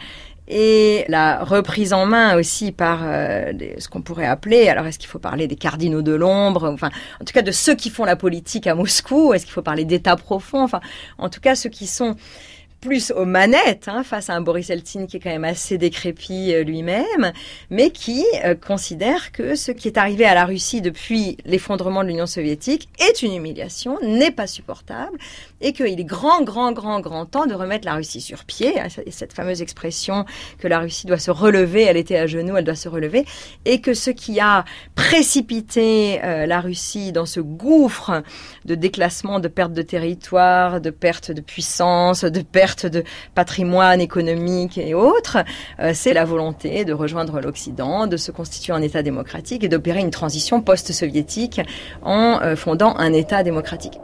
[0.48, 5.08] et la reprise en main aussi par euh, ce qu'on pourrait appeler, alors est-ce qu'il
[5.08, 6.90] faut parler des cardinaux de l'ombre, enfin
[7.22, 9.86] en tout cas de ceux qui font la politique à Moscou, est-ce qu'il faut parler
[9.86, 10.82] d'État profond, enfin
[11.20, 12.16] en tout cas ceux qui sont
[12.82, 16.54] plus aux manettes hein, face à un Boris Eltsine qui est quand même assez décrépit
[16.54, 17.34] euh, lui-même,
[17.70, 22.10] mais qui euh, considère que ce qui est arrivé à la Russie depuis l'effondrement de
[22.10, 25.18] l'Union soviétique est une humiliation, n'est pas supportable,
[25.62, 28.80] et qu'il est grand, grand, grand, grand temps de remettre la Russie sur pied.
[28.80, 30.26] Hein, cette fameuse expression
[30.60, 33.26] que la Russie doit se relever, elle était à genoux, elle doit se relever,
[33.66, 38.24] et que ce qui a précipité euh, la Russie dans ce gouffre
[38.66, 43.04] de déclassement, de perte de territoire, de perte de puissance, de perte de
[43.36, 45.38] patrimoine économique et autres,
[45.80, 50.00] euh, c'est la volonté de rejoindre l'Occident, de se constituer un État démocratique et d'opérer
[50.00, 51.62] une transition post-soviétique
[52.02, 54.00] en euh, fondant un État démocratique.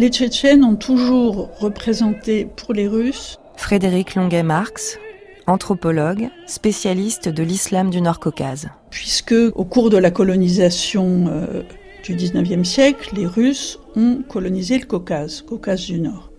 [0.00, 4.98] Les Tchétchènes ont toujours représenté pour les Russes Frédéric Longuet-Marx,
[5.46, 8.70] anthropologue, spécialiste de l'islam du Nord-Caucase.
[8.88, 11.64] Puisque au cours de la colonisation euh,
[12.02, 16.30] du 19e siècle, les Russes ont colonisé le Caucase, Caucase du Nord.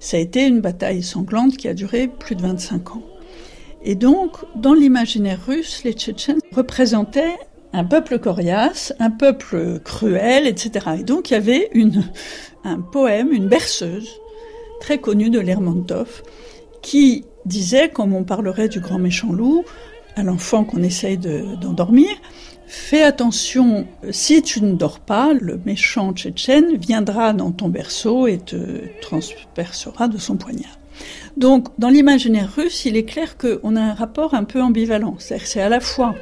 [0.00, 3.02] Ça a été une bataille sanglante qui a duré plus de 25 ans.
[3.84, 7.36] Et donc, dans l'imaginaire russe, les Tchétchènes représentaient
[7.72, 10.86] un peuple coriace, un peuple cruel, etc.
[11.00, 11.70] Et donc il y avait
[12.64, 14.08] un poème, une berceuse,
[14.80, 16.22] très connue de Lermontov,
[16.82, 19.64] qui disait, comme on parlerait du grand méchant loup,
[20.16, 22.10] à l'enfant qu'on essaye d'endormir,
[22.66, 28.38] fais attention, si tu ne dors pas, le méchant tchétchène viendra dans ton berceau et
[28.38, 30.78] te transpercera de son poignard.
[31.36, 35.16] Donc, dans l'imaginaire russe, il est clair qu'on a un rapport un peu ambivalent.
[35.18, 36.14] C'est-à-dire c'est à la fois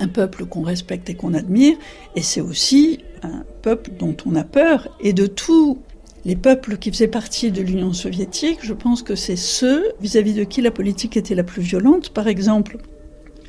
[0.00, 1.76] un peuple qu'on respecte et qu'on admire,
[2.16, 5.78] et c'est aussi un peuple dont on a peur, et de tous
[6.24, 10.44] les peuples qui faisaient partie de l'Union soviétique, je pense que c'est ceux vis-à-vis de
[10.44, 12.10] qui la politique était la plus violente.
[12.10, 12.78] Par exemple,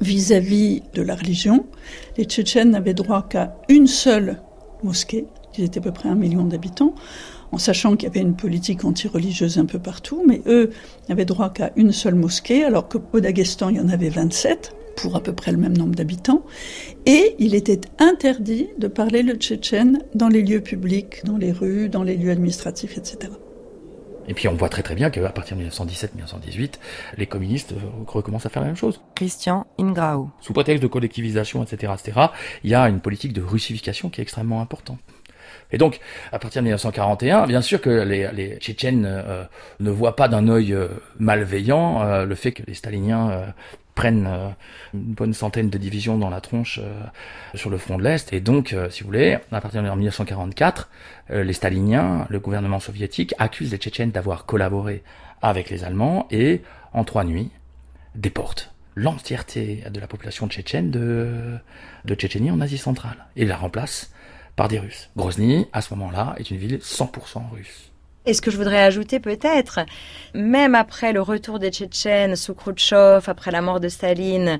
[0.01, 1.65] vis-à-vis de la religion,
[2.17, 4.41] les Tchétchènes n'avaient droit qu'à une seule
[4.83, 5.27] mosquée,
[5.57, 6.95] ils étaient à peu près un million d'habitants,
[7.51, 10.71] en sachant qu'il y avait une politique anti-religieuse un peu partout, mais eux
[11.07, 15.15] n'avaient droit qu'à une seule mosquée, alors qu'au Daghestan, il y en avait 27 pour
[15.15, 16.45] à peu près le même nombre d'habitants,
[17.05, 21.89] et il était interdit de parler le tchétchène dans les lieux publics, dans les rues,
[21.89, 23.31] dans les lieux administratifs, etc.
[24.27, 26.73] Et puis on voit très très bien qu'à partir de 1917-1918,
[27.17, 27.73] les communistes
[28.07, 29.01] recommencent à faire la même chose.
[29.15, 30.29] Christian Ingrao.
[30.39, 32.27] Sous prétexte de collectivisation, etc., etc.,
[32.63, 34.99] il y a une politique de russification qui est extrêmement importante.
[35.71, 35.99] Et donc,
[36.31, 39.43] à partir de 1941, bien sûr que les, les Tchétchènes euh,
[39.79, 40.87] ne voient pas d'un œil euh,
[41.19, 43.53] malveillant euh, le fait que les Staliniens
[43.95, 44.27] prennent
[44.93, 46.79] une bonne centaine de divisions dans la tronche
[47.53, 48.33] sur le front de l'Est.
[48.33, 50.89] Et donc, si vous voulez, à partir de 1944,
[51.29, 55.03] les Staliniens, le gouvernement soviétique, accusent les Tchétchènes d'avoir collaboré
[55.41, 56.61] avec les Allemands et,
[56.93, 57.51] en trois nuits,
[58.15, 61.57] déportent l'entièreté de la population tchétchène de,
[62.05, 64.11] de Tchétchénie en Asie centrale et la remplace
[64.55, 65.09] par des Russes.
[65.17, 67.92] Grozny, à ce moment-là, est une ville 100% russe.
[68.25, 69.81] Et ce que je voudrais ajouter peut-être,
[70.33, 74.59] même après le retour des Tchétchènes sous Khrouchtchev, après la mort de Staline,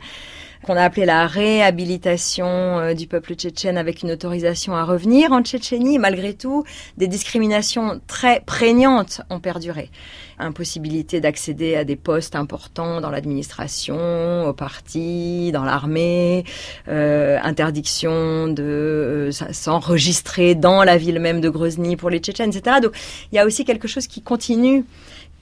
[0.64, 5.44] qu'on a appelé la réhabilitation euh, du peuple tchétchène avec une autorisation à revenir en
[5.44, 6.64] Tchétchénie, malgré tout,
[6.98, 9.92] des discriminations très prégnantes ont perduré.
[10.40, 16.46] Impossibilité d'accéder à des postes importants dans l'administration, au parti, dans l'armée,
[16.88, 22.78] euh, interdiction de euh, s'enregistrer dans la ville même de Grozny pour les Tchétchènes, etc.
[22.82, 22.94] Donc
[23.32, 24.86] il y a aussi quelque chose qui continue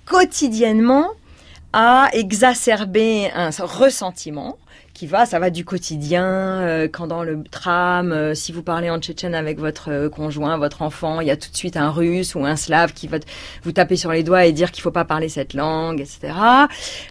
[0.06, 1.08] quotidiennement
[1.74, 4.58] à exacerber un ressentiment
[4.94, 8.90] qui va, ça va du quotidien, euh, quand dans le tram, euh, si vous parlez
[8.90, 11.90] en tchétchène avec votre euh, conjoint, votre enfant, il y a tout de suite un
[11.90, 13.18] russe ou un slave qui va
[13.64, 16.34] vous taper sur les doigts et dire qu'il faut pas parler cette langue, etc.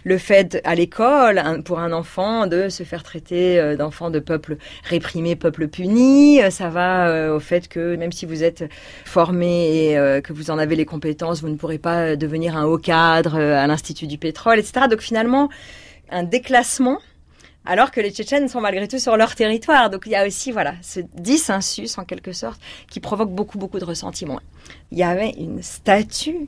[0.03, 5.35] Le fait à l'école, pour un enfant, de se faire traiter d'enfant de peuple réprimé,
[5.35, 8.65] peuple puni, ça va au fait que même si vous êtes
[9.05, 12.77] formé et que vous en avez les compétences, vous ne pourrez pas devenir un haut
[12.77, 14.87] cadre à l'Institut du pétrole, etc.
[14.89, 15.49] Donc finalement,
[16.09, 16.99] un déclassement
[17.65, 19.89] alors que les Tchétchènes sont malgré tout sur leur territoire.
[19.89, 23.79] Donc il y a aussi voilà ce dissensus en quelque sorte qui provoque beaucoup beaucoup
[23.79, 24.39] de ressentiment.
[24.91, 26.47] Il y avait une statue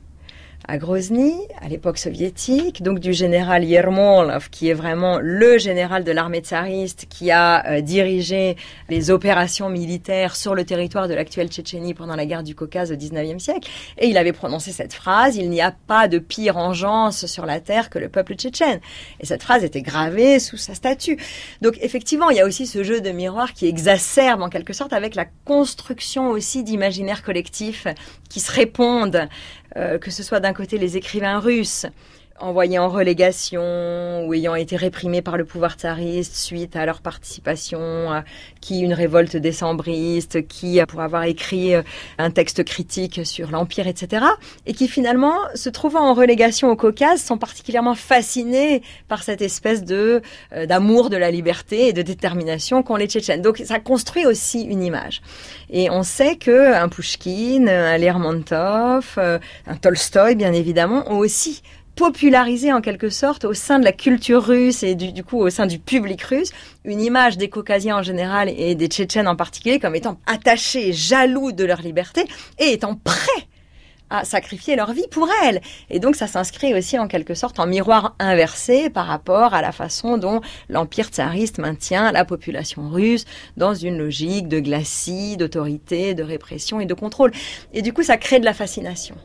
[0.66, 6.12] à Grozny, à l'époque soviétique, donc du général Yermolov, qui est vraiment le général de
[6.12, 8.56] l'armée tsariste, qui a euh, dirigé
[8.88, 12.96] les opérations militaires sur le territoire de l'actuelle Tchétchénie pendant la guerre du Caucase au
[12.96, 13.68] XIXe siècle.
[13.98, 17.60] Et il avait prononcé cette phrase, il n'y a pas de pire engeance sur la
[17.60, 18.80] terre que le peuple tchétchène.
[19.20, 21.18] Et cette phrase était gravée sous sa statue.
[21.60, 24.94] Donc effectivement, il y a aussi ce jeu de miroir qui exacerbe en quelque sorte
[24.94, 27.86] avec la construction aussi d'imaginaires collectifs
[28.30, 29.28] qui se répondent
[29.74, 31.86] que ce soit d'un côté les écrivains russes,
[32.40, 37.80] envoyés en relégation ou ayant été réprimés par le pouvoir tsariste suite à leur participation,
[38.10, 38.24] à
[38.60, 41.82] qui une révolte décembriste, qui pour avoir écrit euh,
[42.18, 44.26] un texte critique sur l'empire, etc.
[44.66, 49.84] Et qui finalement, se trouvant en relégation au Caucase, sont particulièrement fascinés par cette espèce
[49.84, 50.20] de
[50.52, 53.42] euh, d'amour de la liberté et de détermination qu'ont les Tchétchènes.
[53.42, 55.22] Donc ça construit aussi une image.
[55.70, 61.62] Et on sait que un Pushkin, un Lermontov, euh, un Tolstoï, bien évidemment, ont aussi
[61.96, 65.66] popularisé en quelque sorte au sein de la culture russe et du, coup au sein
[65.66, 66.50] du public russe
[66.84, 71.52] une image des Caucasiens en général et des Tchétchènes en particulier comme étant attachés, jaloux
[71.52, 72.24] de leur liberté
[72.58, 73.48] et étant prêts
[74.10, 75.60] à sacrifier leur vie pour elle.
[75.90, 79.72] Et donc ça s'inscrit aussi en quelque sorte en miroir inversé par rapport à la
[79.72, 83.24] façon dont l'empire tsariste maintient la population russe
[83.56, 87.32] dans une logique de glacis, d'autorité, de répression et de contrôle.
[87.72, 89.16] Et du coup ça crée de la fascination.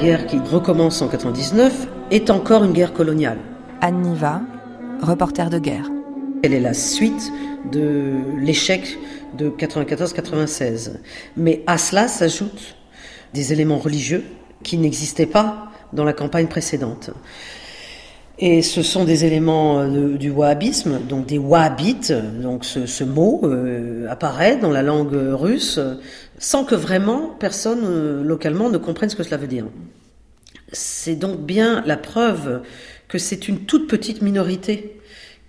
[0.00, 3.38] Guerre qui recommence en 99 est encore une guerre coloniale.
[3.82, 4.40] Anne Niva,
[5.02, 5.90] reporter de guerre.
[6.42, 7.30] Elle est la suite
[7.70, 8.98] de l'échec
[9.36, 10.92] de 94-96.
[11.36, 12.76] Mais à cela s'ajoutent
[13.34, 14.24] des éléments religieux
[14.62, 17.10] qui n'existaient pas dans la campagne précédente.
[18.42, 24.08] Et ce sont des éléments euh, du wahhabisme, donc des wahhabites, donc ce, mot euh,
[24.08, 25.78] apparaît dans la langue russe
[26.38, 29.66] sans que vraiment personne euh, localement ne comprenne ce que cela veut dire.
[30.72, 32.62] C'est donc bien la preuve
[33.08, 34.96] que c'est une toute petite minorité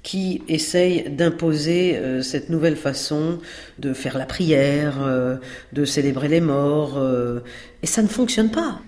[0.03, 3.37] qui essaye d'imposer cette nouvelle façon
[3.77, 4.95] de faire la prière,
[5.71, 6.99] de célébrer les morts,
[7.83, 8.81] et ça ne fonctionne pas.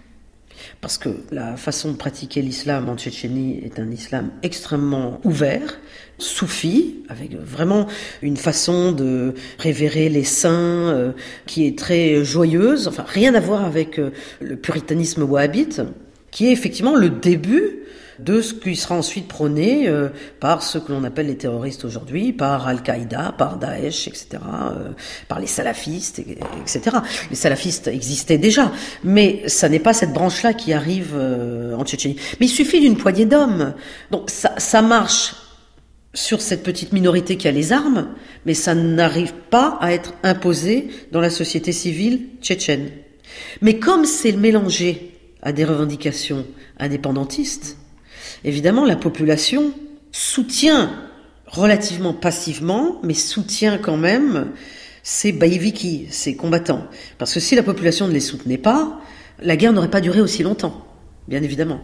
[0.81, 5.79] Parce que la façon de pratiquer l'islam en Tchétchénie est un islam extrêmement ouvert,
[6.17, 7.87] soufi, avec vraiment
[8.21, 11.11] une façon de révérer les saints euh,
[11.45, 15.81] qui est très joyeuse, enfin rien à voir avec euh, le puritanisme wahhabite,
[16.31, 17.82] qui est effectivement le début
[18.19, 22.33] de ce qui sera ensuite prôné euh, par ce que l'on appelle les terroristes aujourd'hui,
[22.33, 24.39] par Al-Qaïda, par Daesh, etc.,
[25.27, 26.97] par les salafistes, etc.
[27.29, 28.71] Les salafistes existaient déjà,
[29.03, 32.17] mais ça n'est pas cette branche-là qui arrive en Tchétchénie.
[32.39, 33.73] Mais il suffit d'une poignée d'hommes.
[34.11, 35.35] Donc ça, ça marche
[36.13, 38.09] sur cette petite minorité qui a les armes,
[38.45, 42.91] mais ça n'arrive pas à être imposé dans la société civile tchétchène.
[43.61, 46.45] Mais comme c'est mélangé à des revendications
[46.77, 47.77] indépendantistes,
[48.43, 49.73] évidemment la population
[50.11, 50.91] soutient
[51.47, 54.51] relativement passivement, mais soutient quand même
[55.03, 56.87] ces baïviki, ces combattants.
[57.17, 58.99] Parce que si la population ne les soutenait pas,
[59.39, 60.85] la guerre n'aurait pas duré aussi longtemps,
[61.27, 61.81] bien évidemment.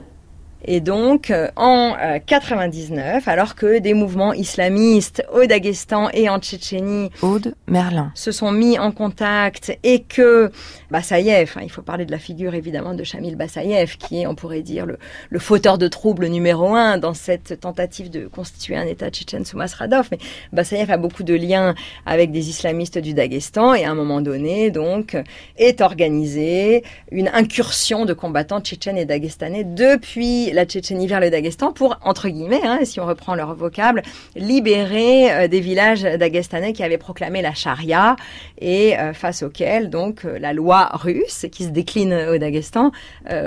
[0.66, 1.96] Et donc, euh, en
[2.26, 8.12] 99, euh, alors que des mouvements islamistes au Daghestan et en Tchétchénie Aude Merlin.
[8.14, 10.52] se sont mis en contact et que
[10.92, 14.36] Bassaïev, hein, il faut parler de la figure évidemment de Shamil Bassaïev, qui est, on
[14.36, 14.98] pourrait dire, le,
[15.30, 19.58] le fauteur de troubles numéro un dans cette tentative de constituer un État tchétchène sous
[19.58, 20.10] Masradov.
[20.12, 20.20] Mais
[20.52, 21.74] Bassaïev a beaucoup de liens
[22.06, 25.16] avec des islamistes du Daghestan et à un moment donné, donc,
[25.58, 31.72] est organisée une incursion de combattants tchétchènes et dagestanais depuis la Tchétchénie vers le Daghestan
[31.72, 34.02] pour, entre guillemets, hein, si on reprend leur vocable,
[34.36, 38.16] libérer euh, des villages dagestanais qui avaient proclamé la charia
[38.60, 42.92] et euh, face auxquels donc euh, la loi russe qui se décline au Daghestan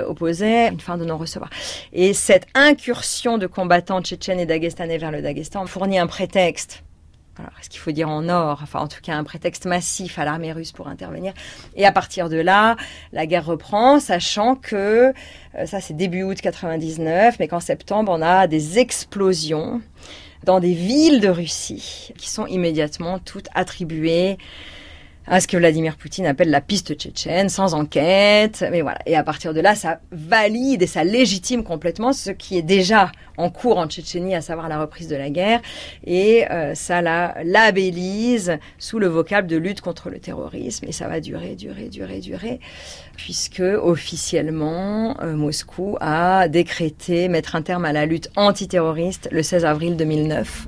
[0.07, 1.49] opposait une fin de non-recevoir.
[1.91, 6.83] Et cette incursion de combattants tchétchènes et dagestanais vers le Daghestan fournit un prétexte
[7.39, 8.59] alors, est-ce qu'il faut dire en or?
[8.61, 11.33] Enfin, en tout cas, un prétexte massif à l'armée russe pour intervenir.
[11.75, 12.75] Et à partir de là,
[13.11, 15.13] la guerre reprend, sachant que,
[15.55, 19.81] euh, ça c'est début août 99, mais qu'en septembre, on a des explosions
[20.43, 24.37] dans des villes de Russie qui sont immédiatement toutes attribuées
[25.27, 28.65] à ce que Vladimir Poutine appelle la piste tchétchène, sans enquête.
[28.71, 28.99] Mais voilà.
[29.05, 33.11] Et à partir de là, ça valide et ça légitime complètement ce qui est déjà
[33.37, 35.61] en cours en Tchétchénie, à savoir la reprise de la guerre.
[36.05, 40.85] Et euh, ça la labellise sous le vocable de lutte contre le terrorisme.
[40.87, 42.59] Et ça va durer, durer, durer, durer.
[43.15, 49.65] Puisque officiellement, euh, Moscou a décrété mettre un terme à la lutte antiterroriste le 16
[49.65, 50.67] avril 2009.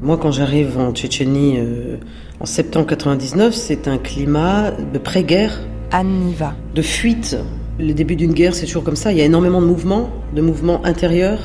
[0.00, 1.96] Moi, quand j'arrive en Tchétchénie euh,
[2.38, 5.58] en septembre 99, c'est un climat de pré-guerre.
[5.90, 6.54] Anniva.
[6.72, 7.36] De fuite.
[7.80, 9.10] Le début d'une guerre, c'est toujours comme ça.
[9.10, 11.40] Il y a énormément de mouvements, de mouvements intérieurs.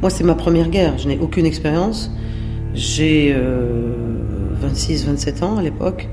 [0.00, 0.98] Moi, c'est ma première guerre.
[0.98, 2.10] Je n'ai aucune expérience.
[2.74, 3.36] J'ai
[4.60, 6.08] 26, euh, 27 ans à l'époque.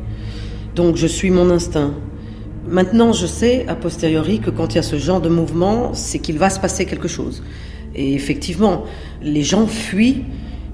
[0.76, 1.96] Donc, je suis mon instinct.
[2.70, 6.20] Maintenant, je sais, a posteriori, que quand il y a ce genre de mouvement, c'est
[6.20, 7.42] qu'il va se passer quelque chose.
[7.96, 8.84] Et effectivement,
[9.24, 10.24] les gens fuient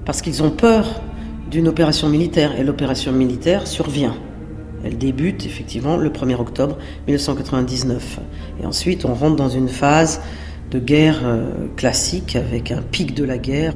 [0.04, 1.02] parce qu'ils ont peur
[1.50, 4.14] d'une opération militaire et l'opération militaire survient.
[4.84, 6.76] Elle débute effectivement le 1er octobre
[7.06, 8.20] 1999
[8.62, 10.20] et ensuite on rentre dans une phase
[10.70, 13.74] de guerre euh, classique avec un pic de la guerre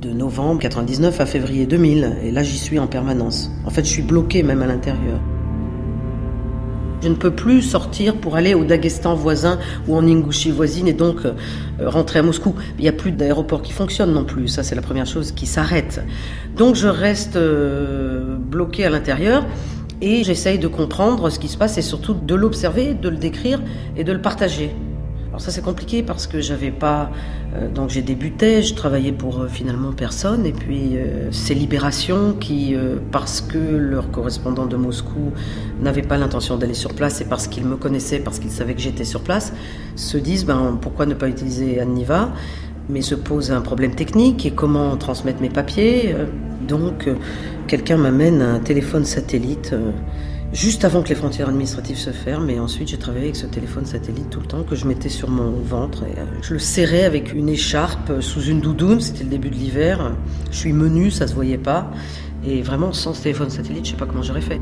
[0.00, 3.50] de novembre 1999 à février 2000 et là j'y suis en permanence.
[3.64, 5.20] En fait je suis bloqué même à l'intérieur.
[7.02, 10.92] Je ne peux plus sortir pour aller au Daghestan voisin ou en Ingouchie voisine et
[10.92, 11.32] donc euh,
[11.80, 12.54] rentrer à Moscou.
[12.78, 14.48] Il n'y a plus d'aéroport qui fonctionne non plus.
[14.48, 16.02] Ça, c'est la première chose qui s'arrête.
[16.56, 19.46] Donc, je reste euh, bloqué à l'intérieur
[20.02, 23.62] et j'essaye de comprendre ce qui se passe et surtout de l'observer, de le décrire
[23.96, 24.74] et de le partager.
[25.30, 27.08] Alors ça c'est compliqué parce que j'avais pas
[27.54, 32.32] euh, donc j'ai débuté, je travaillais pour euh, finalement personne et puis euh, ces libérations
[32.32, 32.74] qui
[33.12, 35.32] parce que leur correspondant de Moscou
[35.80, 38.80] n'avait pas l'intention d'aller sur place et parce qu'il me connaissait, parce qu'il savait que
[38.80, 39.52] j'étais sur place,
[39.94, 42.32] se disent ben pourquoi ne pas utiliser Anniva?
[42.88, 46.16] Mais se pose un problème technique et comment transmettre mes papiers.
[46.66, 47.08] Donc
[47.68, 49.74] quelqu'un m'amène un téléphone satellite
[50.52, 52.48] juste avant que les frontières administratives se ferment.
[52.48, 55.28] Et ensuite, j'ai travaillé avec ce téléphone satellite tout le temps que je mettais sur
[55.28, 56.04] mon ventre.
[56.04, 59.00] Et euh, je le serrais avec une écharpe sous une doudoune.
[59.00, 60.12] C'était le début de l'hiver.
[60.50, 61.90] Je suis menu, ça se voyait pas.
[62.44, 64.60] Et vraiment, sans ce téléphone satellite, je sais pas comment j'aurais fait.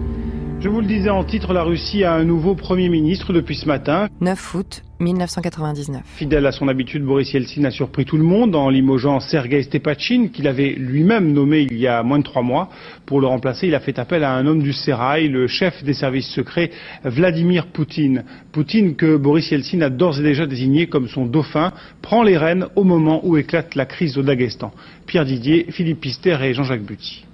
[0.61, 3.67] Je vous le disais en titre, la Russie a un nouveau Premier ministre depuis ce
[3.67, 4.09] matin.
[4.21, 6.03] 9 août 1999.
[6.17, 10.31] Fidèle à son habitude, Boris Yeltsin a surpris tout le monde en limogeant Sergei Stepachin,
[10.33, 12.71] qu'il avait lui-même nommé il y a moins de trois mois.
[13.07, 15.95] Pour le remplacer, il a fait appel à un homme du Sérail, le chef des
[15.95, 16.73] services secrets,
[17.05, 18.25] Vladimir Poutine.
[18.51, 22.67] Poutine, que Boris Yeltsin a d'ores et déjà désigné comme son dauphin, prend les rênes
[22.75, 24.73] au moment où éclate la crise au Daghestan.
[25.07, 27.28] Pierre Didier, Philippe Pister et Jean-Jacques Buty.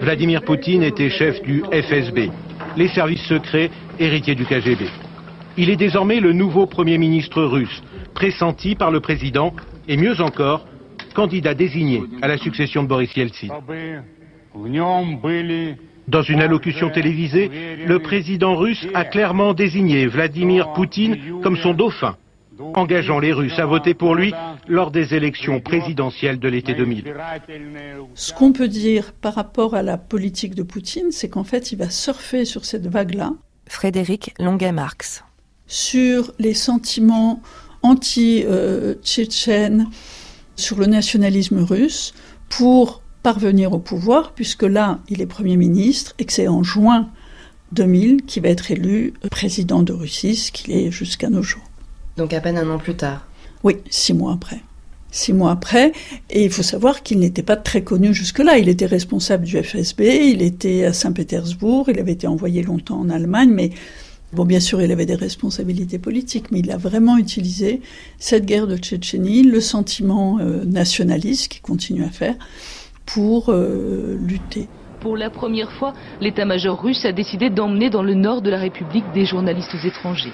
[0.00, 2.30] Vladimir Poutine était chef du FSB,
[2.76, 4.84] les services secrets héritiers du KGB.
[5.56, 9.54] Il est désormais le nouveau Premier ministre russe, pressenti par le président
[9.88, 10.66] et mieux encore,
[11.14, 13.48] candidat désigné à la succession de Boris Yeltsin.
[16.08, 17.50] Dans une allocution télévisée,
[17.86, 22.16] le président russe a clairement désigné Vladimir Poutine comme son dauphin
[22.74, 24.32] engageant les Russes à voter pour lui
[24.68, 27.14] lors des élections présidentielles de l'été 2000.
[28.14, 31.78] Ce qu'on peut dire par rapport à la politique de Poutine, c'est qu'en fait, il
[31.78, 33.32] va surfer sur cette vague-là.
[33.66, 35.24] Frédéric Longuet-Marx.
[35.66, 37.42] Sur les sentiments
[37.82, 39.88] anti-tchétchènes,
[40.56, 42.14] sur le nationalisme russe,
[42.48, 47.10] pour parvenir au pouvoir, puisque là, il est Premier ministre et que c'est en juin
[47.72, 51.64] 2000 qu'il va être élu président de Russie, ce qu'il est jusqu'à nos jours.
[52.16, 53.26] Donc à peine un an plus tard.
[53.62, 54.60] Oui, six mois après.
[55.10, 55.92] Six mois après,
[56.28, 58.58] et il faut savoir qu'il n'était pas très connu jusque-là.
[58.58, 63.08] Il était responsable du FSB, il était à Saint-Pétersbourg, il avait été envoyé longtemps en
[63.10, 63.70] Allemagne, mais
[64.34, 67.80] Bon, bien sûr, il avait des responsabilités politiques, mais il a vraiment utilisé
[68.18, 72.34] cette guerre de Tchétchénie, le sentiment euh, nationaliste qu'il continue à faire,
[73.06, 74.66] pour euh, lutter.
[75.00, 79.04] Pour la première fois, l'état-major russe a décidé d'emmener dans le nord de la République
[79.14, 80.32] des journalistes étrangers.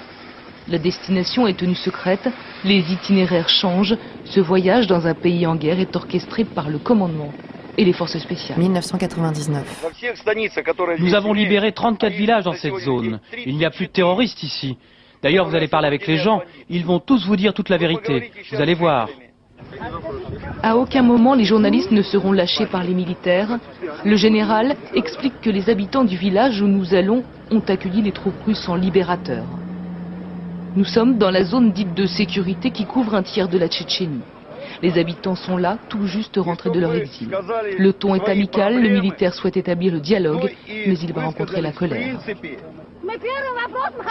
[0.67, 2.29] La destination est tenue secrète,
[2.63, 3.97] les itinéraires changent.
[4.25, 7.31] Ce voyage dans un pays en guerre est orchestré par le commandement
[7.77, 8.59] et les forces spéciales.
[8.59, 9.85] 1999.
[10.99, 13.19] Nous avons libéré 34 villages dans cette zone.
[13.45, 14.77] Il n'y a plus de terroristes ici.
[15.23, 18.31] D'ailleurs, vous allez parler avec les gens, ils vont tous vous dire toute la vérité.
[18.51, 19.07] Vous allez voir.
[20.63, 23.59] À aucun moment les journalistes ne seront lâchés par les militaires.
[24.03, 28.41] Le général explique que les habitants du village où nous allons ont accueilli les troupes
[28.45, 29.45] russes en libérateurs.
[30.75, 34.21] Nous sommes dans la zone dite de sécurité qui couvre un tiers de la Tchétchénie.
[34.81, 37.29] Les habitants sont là, tout juste rentrés de leur exil.
[37.77, 41.71] Le ton est amical, le militaire souhaite établir le dialogue, mais il va rencontrer la
[41.73, 42.17] colère.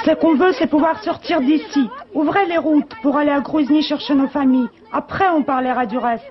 [0.04, 1.88] Ce qu'on veut, c'est pouvoir sortir d'ici.
[2.12, 4.68] Ouvrez les routes pour aller à Grozny chercher nos familles.
[4.92, 6.24] Après, on parlera du reste.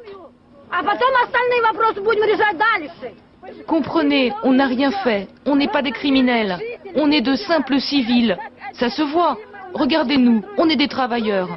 [3.66, 5.28] Comprenez, on n'a rien fait.
[5.46, 6.60] On n'est pas des criminels.
[6.96, 8.38] On est de simples civils.
[8.74, 9.38] Ça se voit.
[9.74, 11.49] Regardez-nous, on est des travailleurs.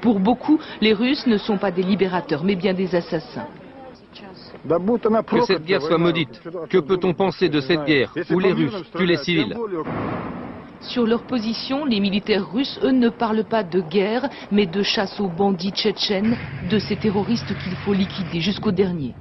[0.00, 3.46] Pour beaucoup, les Russes ne sont pas des libérateurs, mais bien des assassins.
[5.26, 6.40] Que cette guerre soit maudite.
[6.70, 9.56] Que peut-on penser de cette guerre où les Russes tuent les civils
[10.80, 15.20] Sur leur position, les militaires russes, eux, ne parlent pas de guerre, mais de chasse
[15.20, 16.36] aux bandits tchétchènes,
[16.70, 19.14] de ces terroristes qu'il faut liquider jusqu'au dernier.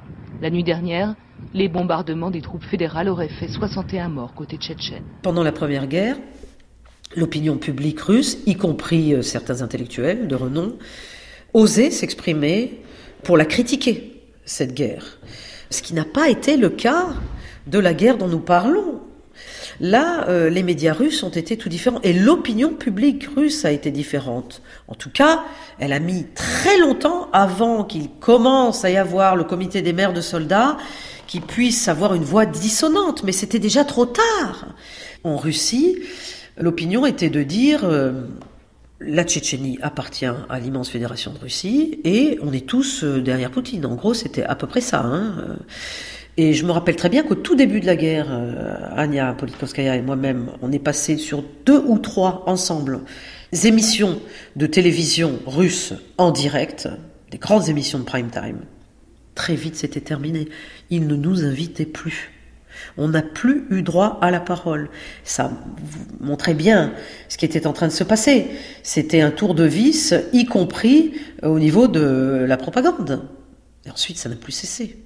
[0.44, 1.16] La nuit dernière,
[1.54, 5.06] les bombardements des troupes fédérales auraient fait 61 morts côté tchétchène.
[5.22, 6.18] Pendant la Première Guerre,
[7.16, 10.76] l'opinion publique russe, y compris euh, certains intellectuels de renom,
[11.54, 12.82] osaient s'exprimer
[13.24, 15.18] pour la critiquer, cette guerre.
[15.70, 17.14] Ce qui n'a pas été le cas
[17.68, 19.00] de la guerre dont nous parlons.
[19.84, 23.92] Là, euh, les médias russes ont été tout différents et l'opinion publique russe a été
[23.92, 24.62] différente.
[24.88, 25.44] En tout cas,
[25.78, 30.14] elle a mis très longtemps avant qu'il commence à y avoir le comité des maires
[30.14, 30.78] de soldats
[31.28, 34.68] qui puisse avoir une voix dissonante, mais c'était déjà trop tard.
[35.26, 35.98] En Russie,
[36.58, 38.14] l'opinion était de dire euh,
[39.02, 43.86] la Tchétchénie appartient à l'immense fédération de Russie et on est tous euh, derrière Poutine.
[43.86, 45.02] En gros, c'était à peu près ça.
[45.02, 45.58] Hein.
[46.36, 49.96] Et je me rappelle très bien qu'au tout début de la guerre, euh, Anya Politkovskaya
[49.96, 53.02] et moi-même, on est passé sur deux ou trois ensemble
[53.66, 54.20] émissions
[54.56, 56.90] de télévision russe en direct,
[57.30, 58.62] des grandes émissions de prime time.
[59.36, 60.50] Très vite, c'était terminé.
[60.90, 62.32] Ils ne nous invitaient plus.
[62.98, 64.90] On n'a plus eu droit à la parole.
[65.24, 65.52] Ça
[66.20, 66.94] montrait bien
[67.30, 68.48] ce qui était en train de se passer.
[68.82, 71.14] C'était un tour de vis, y compris
[71.44, 73.22] au niveau de la propagande.
[73.86, 74.98] Et ensuite, ça n'a plus cessé.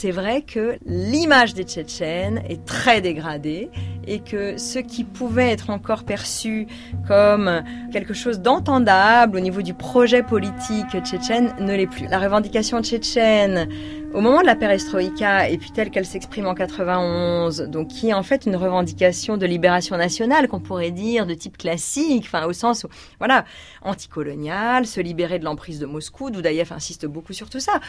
[0.00, 3.68] C'est vrai que l'image des Tchétchènes est très dégradée
[4.06, 6.66] et que ce qui pouvait être encore perçu
[7.06, 12.06] comme quelque chose d'entendable au niveau du projet politique tchétchène ne l'est plus.
[12.06, 13.68] La revendication tchétchène
[14.14, 18.14] au moment de la perestroïka et puis telle qu'elle s'exprime en 91, donc qui est
[18.14, 22.54] en fait une revendication de libération nationale qu'on pourrait dire de type classique, enfin au
[22.54, 22.86] sens
[23.18, 23.44] voilà
[23.82, 27.80] anticolonial, se libérer de l'emprise de Moscou, Doudaïev insiste beaucoup sur tout ça.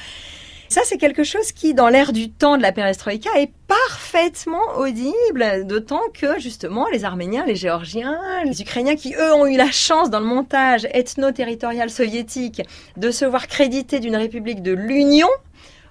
[0.72, 5.66] Ça, c'est quelque chose qui, dans l'ère du temps de la perestroïka, est parfaitement audible,
[5.66, 10.10] d'autant que, justement, les Arméniens, les Géorgiens, les Ukrainiens, qui, eux, ont eu la chance,
[10.10, 12.62] dans le montage ethno-territorial soviétique,
[12.96, 15.28] de se voir créditer d'une république de l'Union,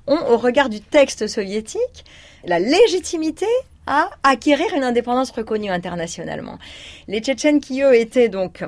[0.06, 2.06] ont, au regard du texte soviétique,
[2.46, 3.44] la légitimité
[3.86, 6.58] à acquérir une indépendance reconnue internationalement.
[7.06, 8.64] Les Tchétchènes qui, eux, étaient donc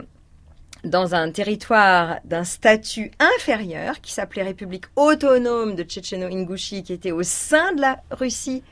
[0.85, 7.23] dans un territoire d'un statut inférieur qui s'appelait République autonome de Tchétchéno-Ingouchie, qui était au
[7.23, 8.63] sein de la Russie,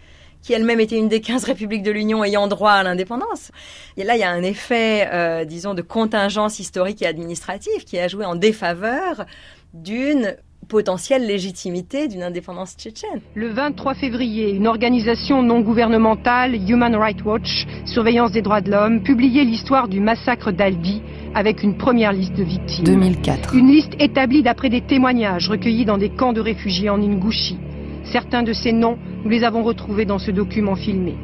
[0.43, 3.53] qui elle-même était une des 15 républiques de l'Union ayant droit à l'indépendance.
[3.97, 7.99] Et là, il y a un effet, euh, disons, de contingence historique et administrative qui
[7.99, 9.27] a joué en défaveur
[9.75, 10.37] d'une
[10.71, 13.21] potentielle légitimité d'une indépendance tchétchène.
[13.35, 19.03] Le 23 février, une organisation non gouvernementale, Human Rights Watch, Surveillance des droits de l'homme,
[19.03, 21.03] publiait l'histoire du massacre d'Albi
[21.35, 22.85] avec une première liste de victimes.
[22.85, 23.55] 2004.
[23.55, 27.59] Une liste établie d'après des témoignages recueillis dans des camps de réfugiés en Ingouchie.
[28.05, 31.17] Certains de ces noms, nous les avons retrouvés dans ce document filmé.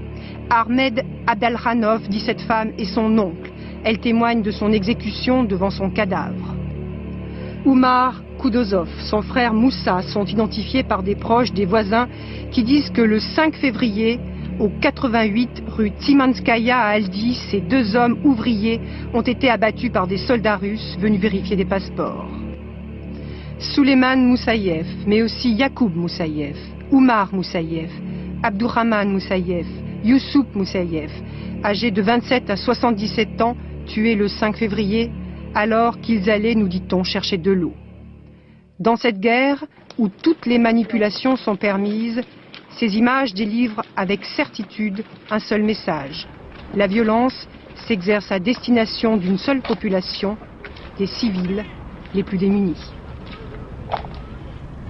[0.50, 3.52] Ahmed Abdelhanov dit cette femme est son oncle.
[3.84, 6.56] Elle témoigne de son exécution devant son cadavre.
[7.66, 12.06] Oumar Koudozov, son frère Moussa sont identifiés par des proches, des voisins,
[12.52, 14.20] qui disent que le 5 février,
[14.60, 18.80] au 88 rue Timanskaya à Aldi, ces deux hommes ouvriers
[19.12, 22.30] ont été abattus par des soldats russes venus vérifier des passeports.
[23.58, 26.56] Suleiman Moussaïev, mais aussi Yacoub Moussaïev,
[26.92, 27.90] Oumar Moussaïev,
[28.44, 29.66] Abdourahman Moussaïev,
[30.04, 31.10] Youssouf Moussaïev,
[31.64, 33.56] âgés de 27 à 77 ans,
[33.86, 35.10] tués le 5 février,
[35.56, 37.72] alors qu'ils allaient, nous dit-on, chercher de l'eau.
[38.78, 39.64] Dans cette guerre,
[39.98, 42.20] où toutes les manipulations sont permises,
[42.78, 46.28] ces images délivrent avec certitude un seul message.
[46.74, 47.48] La violence
[47.88, 50.36] s'exerce à destination d'une seule population,
[50.98, 51.64] des civils
[52.12, 52.92] les plus démunis.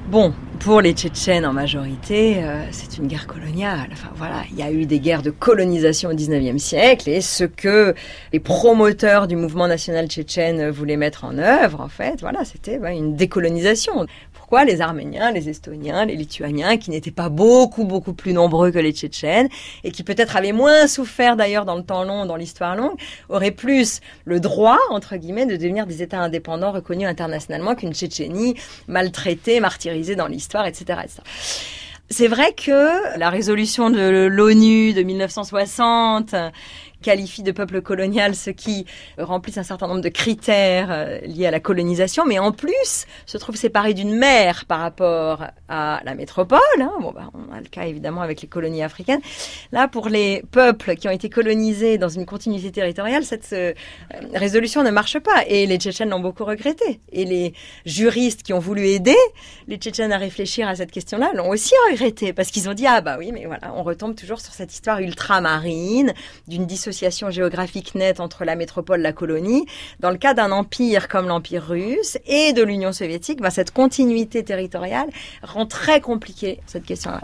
[0.08, 3.88] Bon, pour les Tchétchènes en majorité, euh, c'est une guerre coloniale.
[3.90, 7.42] Enfin voilà, il y a eu des guerres de colonisation au 19e siècle et ce
[7.42, 7.92] que
[8.32, 13.16] les promoteurs du mouvement national tchétchène voulaient mettre en œuvre, en fait, voilà, c'était une
[13.16, 14.06] décolonisation
[14.46, 18.78] pourquoi les Arméniens, les Estoniens, les Lituaniens, qui n'étaient pas beaucoup, beaucoup plus nombreux que
[18.78, 19.48] les Tchétchènes,
[19.82, 22.96] et qui peut-être avaient moins souffert d'ailleurs dans le temps long, dans l'histoire longue,
[23.28, 28.54] auraient plus le droit, entre guillemets, de devenir des États indépendants reconnus internationalement qu'une Tchétchénie
[28.86, 31.00] maltraitée, martyrisée dans l'histoire, etc.
[31.02, 31.22] etc.
[32.08, 36.36] C'est vrai que la résolution de l'ONU de 1960
[37.02, 38.86] qualifie de peuple colonial ceux qui
[39.18, 43.38] remplissent un certain nombre de critères euh, liés à la colonisation, mais en plus se
[43.38, 46.58] trouvent séparés d'une mer par rapport à la métropole.
[46.80, 46.92] Hein.
[47.00, 49.20] Bon, bah, on a le cas évidemment avec les colonies africaines.
[49.72, 53.72] Là, pour les peuples qui ont été colonisés dans une continuité territoriale, cette euh,
[54.34, 55.44] résolution ne marche pas.
[55.46, 57.00] Et les Tchétchènes l'ont beaucoup regretté.
[57.12, 57.52] Et les
[57.84, 59.16] juristes qui ont voulu aider
[59.68, 63.00] les Tchétchènes à réfléchir à cette question-là l'ont aussi regretté parce qu'ils ont dit ah
[63.00, 66.12] bah oui, mais voilà, on retombe toujours sur cette histoire ultramarine
[66.46, 69.66] d'une dissociation géographique nette entre la métropole la colonie.
[69.98, 74.44] Dans le cas d'un empire comme l'Empire russe et de l'Union soviétique, bah, cette continuité
[74.44, 75.08] territoriale
[75.42, 77.20] rend très compliquée cette question-là.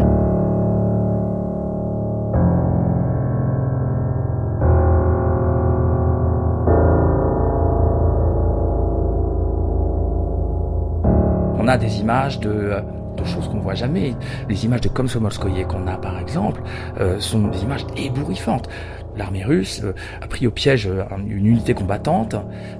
[11.64, 12.82] On a des images de
[13.16, 14.14] de choses qu'on voit jamais.
[14.48, 16.62] Les images de Komsomolskoye qu'on a par exemple
[17.00, 18.68] euh, sont des images ébouriffantes
[19.16, 22.36] l'armée russe euh, a pris au piège euh, une unité combattante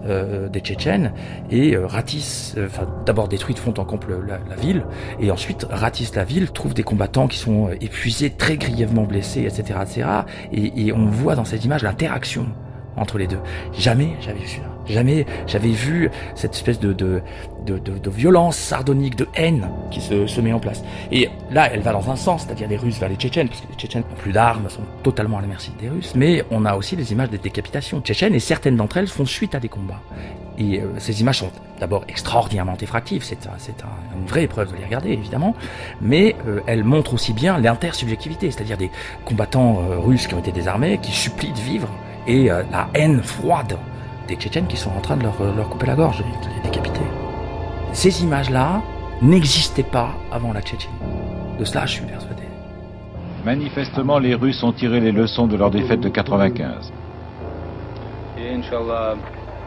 [0.06, 1.12] euh, des Tchétchènes
[1.50, 4.84] et ratisse, enfin d'abord détruit de fond en comble la, ville
[5.20, 9.78] et ensuite ratisse la ville, trouve des combattants qui sont épuisés, très grièvement blessés, etc.,
[9.82, 10.08] etc.
[10.52, 12.46] Et, et on voit dans ces images l'interaction
[12.96, 13.40] entre les deux.
[13.72, 14.71] Jamais j'avais vu ça.
[14.86, 17.22] Jamais j'avais vu cette espèce de, de,
[17.66, 20.82] de, de, violence sardonique, de haine qui se, se met en place.
[21.10, 23.68] Et là, elle va dans un sens, c'est-à-dire les Russes vers les Tchétchènes, parce que
[23.68, 26.12] les Tchétchènes n'ont plus d'armes, sont totalement à la merci des Russes.
[26.16, 29.54] Mais on a aussi les images des décapitations tchétchènes, et certaines d'entre elles font suite
[29.54, 30.00] à des combats.
[30.58, 34.84] Et euh, ces images sont d'abord extraordinairement effractives, c'est un, une vraie épreuve de les
[34.84, 35.56] regarder évidemment,
[36.00, 38.90] mais euh, elles montrent aussi bien l'intersubjectivité, c'est-à-dire des
[39.24, 41.88] combattants euh, russes qui ont été désarmés, qui supplient de vivre,
[42.28, 43.76] et la haine froide
[44.28, 47.00] des Tchétchènes qui sont en train de leur, leur couper la gorge, de les décapiter.
[47.92, 48.82] Ces images-là
[49.20, 50.94] n'existaient pas avant la Tchétchénie.
[51.58, 52.42] De cela, je suis persuadé.
[53.44, 56.92] Manifestement, les Russes ont tiré les leçons de leur défaite de 95.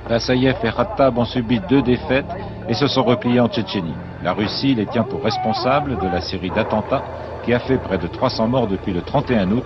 [0.08, 2.30] Bassayev et Khattab ont subi deux défaites
[2.70, 3.96] et se sont repliés en Tchétchénie.
[4.24, 7.04] La Russie les tient pour responsables de la série d'attentats
[7.44, 9.66] qui a fait près de 300 morts depuis le 31 août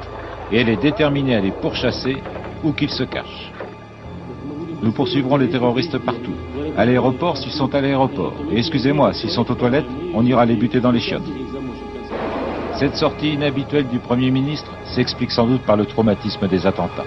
[0.52, 2.22] et elle est déterminée à les pourchasser
[2.64, 3.52] où qu'ils se cachent.
[4.82, 6.34] Nous poursuivrons les terroristes partout.
[6.78, 8.34] À l'aéroport s'ils sont à l'aéroport.
[8.52, 11.30] Et excusez-moi, s'ils sont aux toilettes, on ira les buter dans les chiottes.
[12.80, 17.04] Cette sortie inhabituelle du Premier ministre s'explique sans doute par le traumatisme des attentats.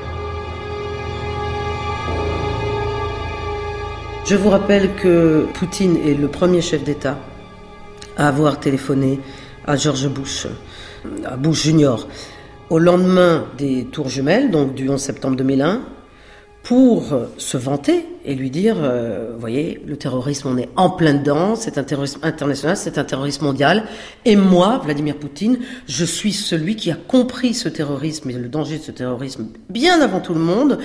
[4.27, 7.17] Je vous rappelle que Poutine est le premier chef d'État
[8.17, 9.21] à avoir téléphoné
[9.67, 10.47] à George Bush,
[11.25, 12.07] à Bush Junior,
[12.69, 15.81] au lendemain des tours jumelles, donc du 11 septembre 2001,
[16.73, 21.55] pour se vanter et lui dire, euh, voyez, le terrorisme, on est en plein dedans,
[21.55, 23.85] c'est un terrorisme international, c'est un terrorisme mondial,
[24.25, 28.79] et moi, Vladimir Poutine, je suis celui qui a compris ce terrorisme et le danger
[28.79, 30.79] de ce terrorisme bien avant tout le monde,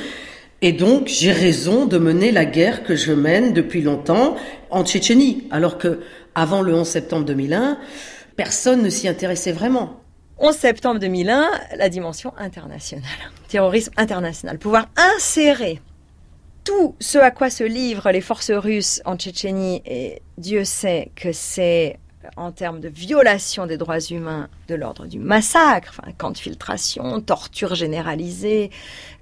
[0.61, 4.35] et donc j'ai raison de mener la guerre que je mène depuis longtemps
[4.69, 6.01] en Tchétchénie, alors que
[6.35, 7.77] avant le 11 septembre 2001,
[8.35, 10.01] personne ne s'y intéressait vraiment.
[10.39, 13.05] 11 septembre 2001, la dimension internationale,
[13.47, 15.81] terrorisme international, pouvoir insérer
[16.63, 21.31] tout ce à quoi se livrent les forces russes en Tchétchénie, et Dieu sait que
[21.31, 21.97] c'est
[22.35, 27.19] en termes de violation des droits humains de l'ordre du massacre, enfin, camp de filtration,
[27.21, 28.69] torture généralisée,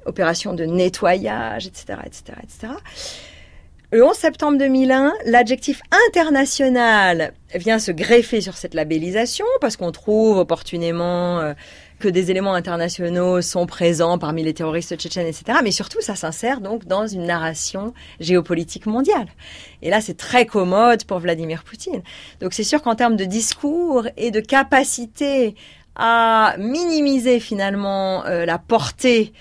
[0.05, 2.73] opération de nettoyage, etc., etc., etc.
[3.91, 5.79] Le 11 septembre 2001, l'adjectif
[6.09, 11.53] international vient se greffer sur cette labellisation parce qu'on trouve opportunément euh,
[11.99, 15.59] que des éléments internationaux sont présents parmi les terroristes tchétchènes, etc.
[15.63, 19.27] Mais surtout, ça s'insère donc dans une narration géopolitique mondiale.
[19.83, 22.01] Et là, c'est très commode pour Vladimir Poutine.
[22.41, 25.53] Donc c'est sûr qu'en termes de discours et de capacité
[25.95, 29.31] à minimiser finalement euh, la portée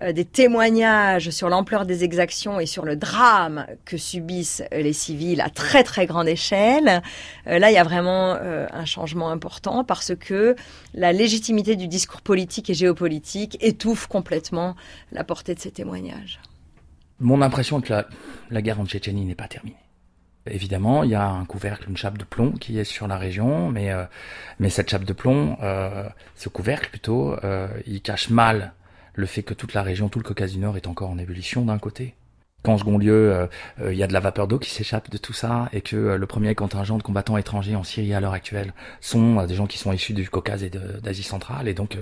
[0.00, 5.50] des témoignages sur l'ampleur des exactions et sur le drame que subissent les civils à
[5.50, 7.02] très très grande échelle,
[7.46, 10.56] là il y a vraiment un changement important parce que
[10.94, 14.74] la légitimité du discours politique et géopolitique étouffe complètement
[15.12, 16.40] la portée de ces témoignages.
[17.20, 18.04] Mon impression est que
[18.50, 19.76] la guerre en Tchétchénie n'est pas terminée.
[20.46, 23.70] Évidemment, il y a un couvercle, une chape de plomb qui est sur la région,
[23.70, 24.04] mais euh,
[24.58, 28.74] mais cette chape de plomb, euh, ce couvercle plutôt, euh, il cache mal
[29.14, 31.64] le fait que toute la région, tout le Caucase du Nord est encore en ébullition
[31.64, 32.14] d'un côté.
[32.62, 33.46] Qu'en second lieu,
[33.86, 36.26] il y a de la vapeur d'eau qui s'échappe de tout ça et que le
[36.26, 39.92] premier contingent de combattants étrangers en Syrie à l'heure actuelle sont des gens qui sont
[39.92, 41.98] issus du Caucase et d'Asie centrale et donc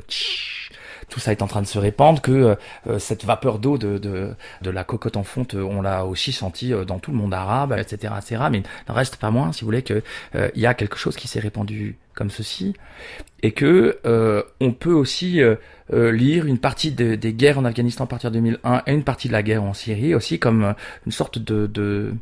[1.12, 2.54] tout ça est en train de se répandre, que euh,
[2.86, 4.30] euh, cette vapeur d'eau de, de,
[4.62, 7.76] de, la cocotte en fonte, on l'a aussi senti euh, dans tout le monde arabe,
[7.78, 8.44] etc., etc.
[8.50, 10.02] Mais il n'en reste pas moins, si vous voulez, que
[10.34, 12.72] il y a quelque chose qui s'est répandu comme ceci,
[13.42, 14.00] et que
[14.60, 15.40] on peut aussi
[15.90, 19.32] lire une partie des guerres en Afghanistan à partir de 2001 et une partie de
[19.32, 22.14] la guerre en Syrie aussi comme une sorte de, de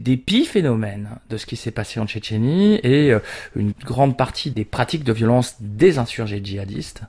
[0.00, 3.14] d'épiphénomènes de ce qui s'est passé en Tchétchénie et
[3.56, 7.02] une grande partie des pratiques de violence des insurgés djihadistes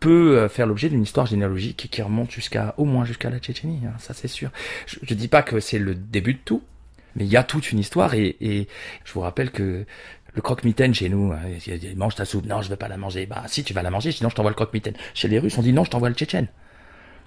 [0.00, 3.80] peut euh, faire l'objet d'une histoire généalogique qui remonte jusqu'à au moins jusqu'à la Tchétchénie,
[3.86, 4.50] hein, ça c'est sûr.
[4.86, 6.62] Je, je dis pas que c'est le début de tout,
[7.14, 8.68] mais il y a toute une histoire et, et
[9.04, 9.84] je vous rappelle que
[10.34, 13.24] le croque-mitaine chez nous, hein, il mange ta soupe, non je veux pas la manger,
[13.26, 14.94] bah si tu vas la manger, sinon je t'envoie le croque-mitaine.
[15.14, 16.48] Chez les Russes on dit non je t'envoie le Tchétchène.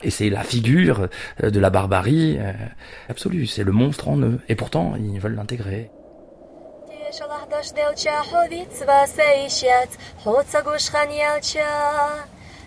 [0.01, 1.09] Et c'est la figure
[1.43, 2.53] euh, de la barbarie euh,
[3.09, 4.39] absolue, c'est le monstre en eux.
[4.47, 5.91] Et pourtant, ils veulent l'intégrer.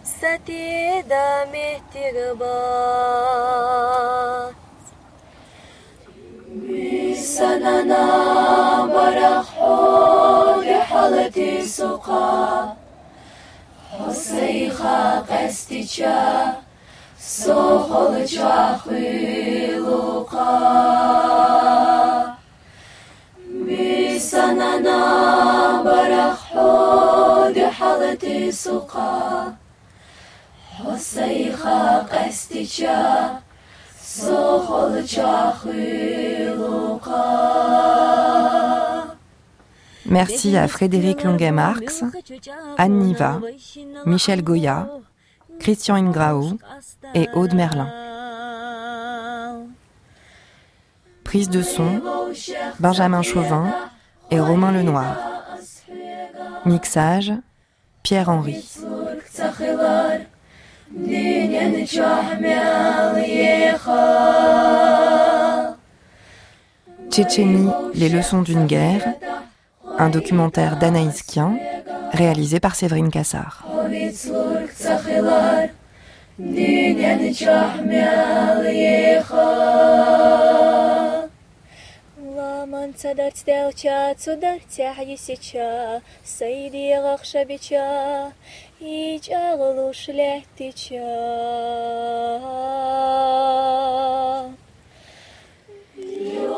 [0.05, 2.59] Сати да Sati дамехтигба
[6.67, 8.05] мисанана
[8.95, 12.27] барахҳоли ҳалати суқа
[13.97, 15.01] ҳосаиха
[15.31, 16.21] қастича
[17.41, 20.53] соҳолча хилуқа
[23.67, 25.01] мисанана
[25.87, 29.11] барахҳоли ҳалати суқа
[40.07, 42.05] Merci à Frédéric Longuet-Marx,
[42.79, 43.41] Anne Niva,
[44.07, 44.89] Michel Goya,
[45.59, 46.59] Christian Ingrao
[47.15, 47.89] et Aude Merlin.
[51.25, 52.03] Prise de son,
[52.81, 53.73] Benjamin Chauvin
[54.31, 55.17] et Romain Lenoir.
[56.67, 57.33] Mixage,
[58.03, 58.65] Pierre-Henri.
[67.11, 69.15] Tchétchénie, les leçons d'une guerre,
[69.99, 71.57] un documentaire d'Anaïs Kien,
[72.13, 73.65] réalisé par Séverine Cassard.
[82.83, 88.33] Конца дартелча, цударте хадисича, Сайди рахшабича,
[88.81, 90.99] и чалулуш летича.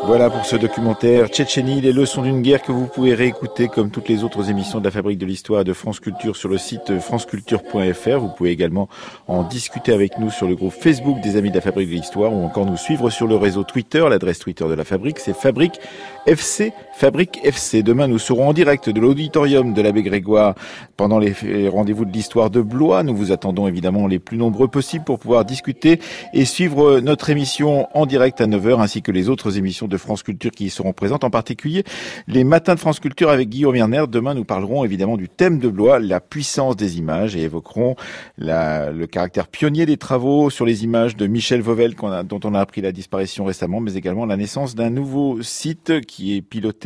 [0.07, 4.09] Voilà pour ce documentaire Tchétchénie, les leçons d'une guerre que vous pouvez réécouter comme toutes
[4.11, 6.99] les autres émissions de la Fabrique de l'Histoire et de France Culture sur le site
[6.99, 8.19] franceculture.fr.
[8.19, 8.91] Vous pouvez également
[9.29, 12.35] en discuter avec nous sur le groupe Facebook des Amis de la Fabrique de l'Histoire
[12.35, 14.05] ou encore nous suivre sur le réseau Twitter.
[14.07, 15.81] L'adresse Twitter de la Fabrique, c'est Fabrique
[16.27, 17.83] FC, Fabrique FC.
[17.83, 20.55] Demain, nous serons en direct de l'auditorium de l'abbé Grégoire
[20.97, 21.35] pendant les
[21.69, 23.03] rendez-vous de l'histoire de Blois.
[23.03, 25.99] Nous vous attendons évidemment les plus nombreux possibles pour pouvoir discuter
[26.33, 30.23] et suivre notre émission en direct à 9h ainsi que les autres émissions de France
[30.23, 31.83] Culture qui y seront présentes, en particulier
[32.29, 34.05] les matins de France Culture avec Guillaume Werner.
[34.09, 37.97] Demain, nous parlerons évidemment du thème de Blois, la puissance des images et évoquerons
[38.39, 42.83] le caractère pionnier des travaux sur les images de Michel Vauvel dont on a appris
[42.83, 46.84] la disparition récemment, mais également la naissance d'un nouveau site qui est piloté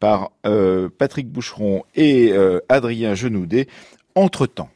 [0.00, 3.68] par euh, Patrick Boucheron et euh, Adrien Genoudet.
[4.14, 4.70] Entre-temps,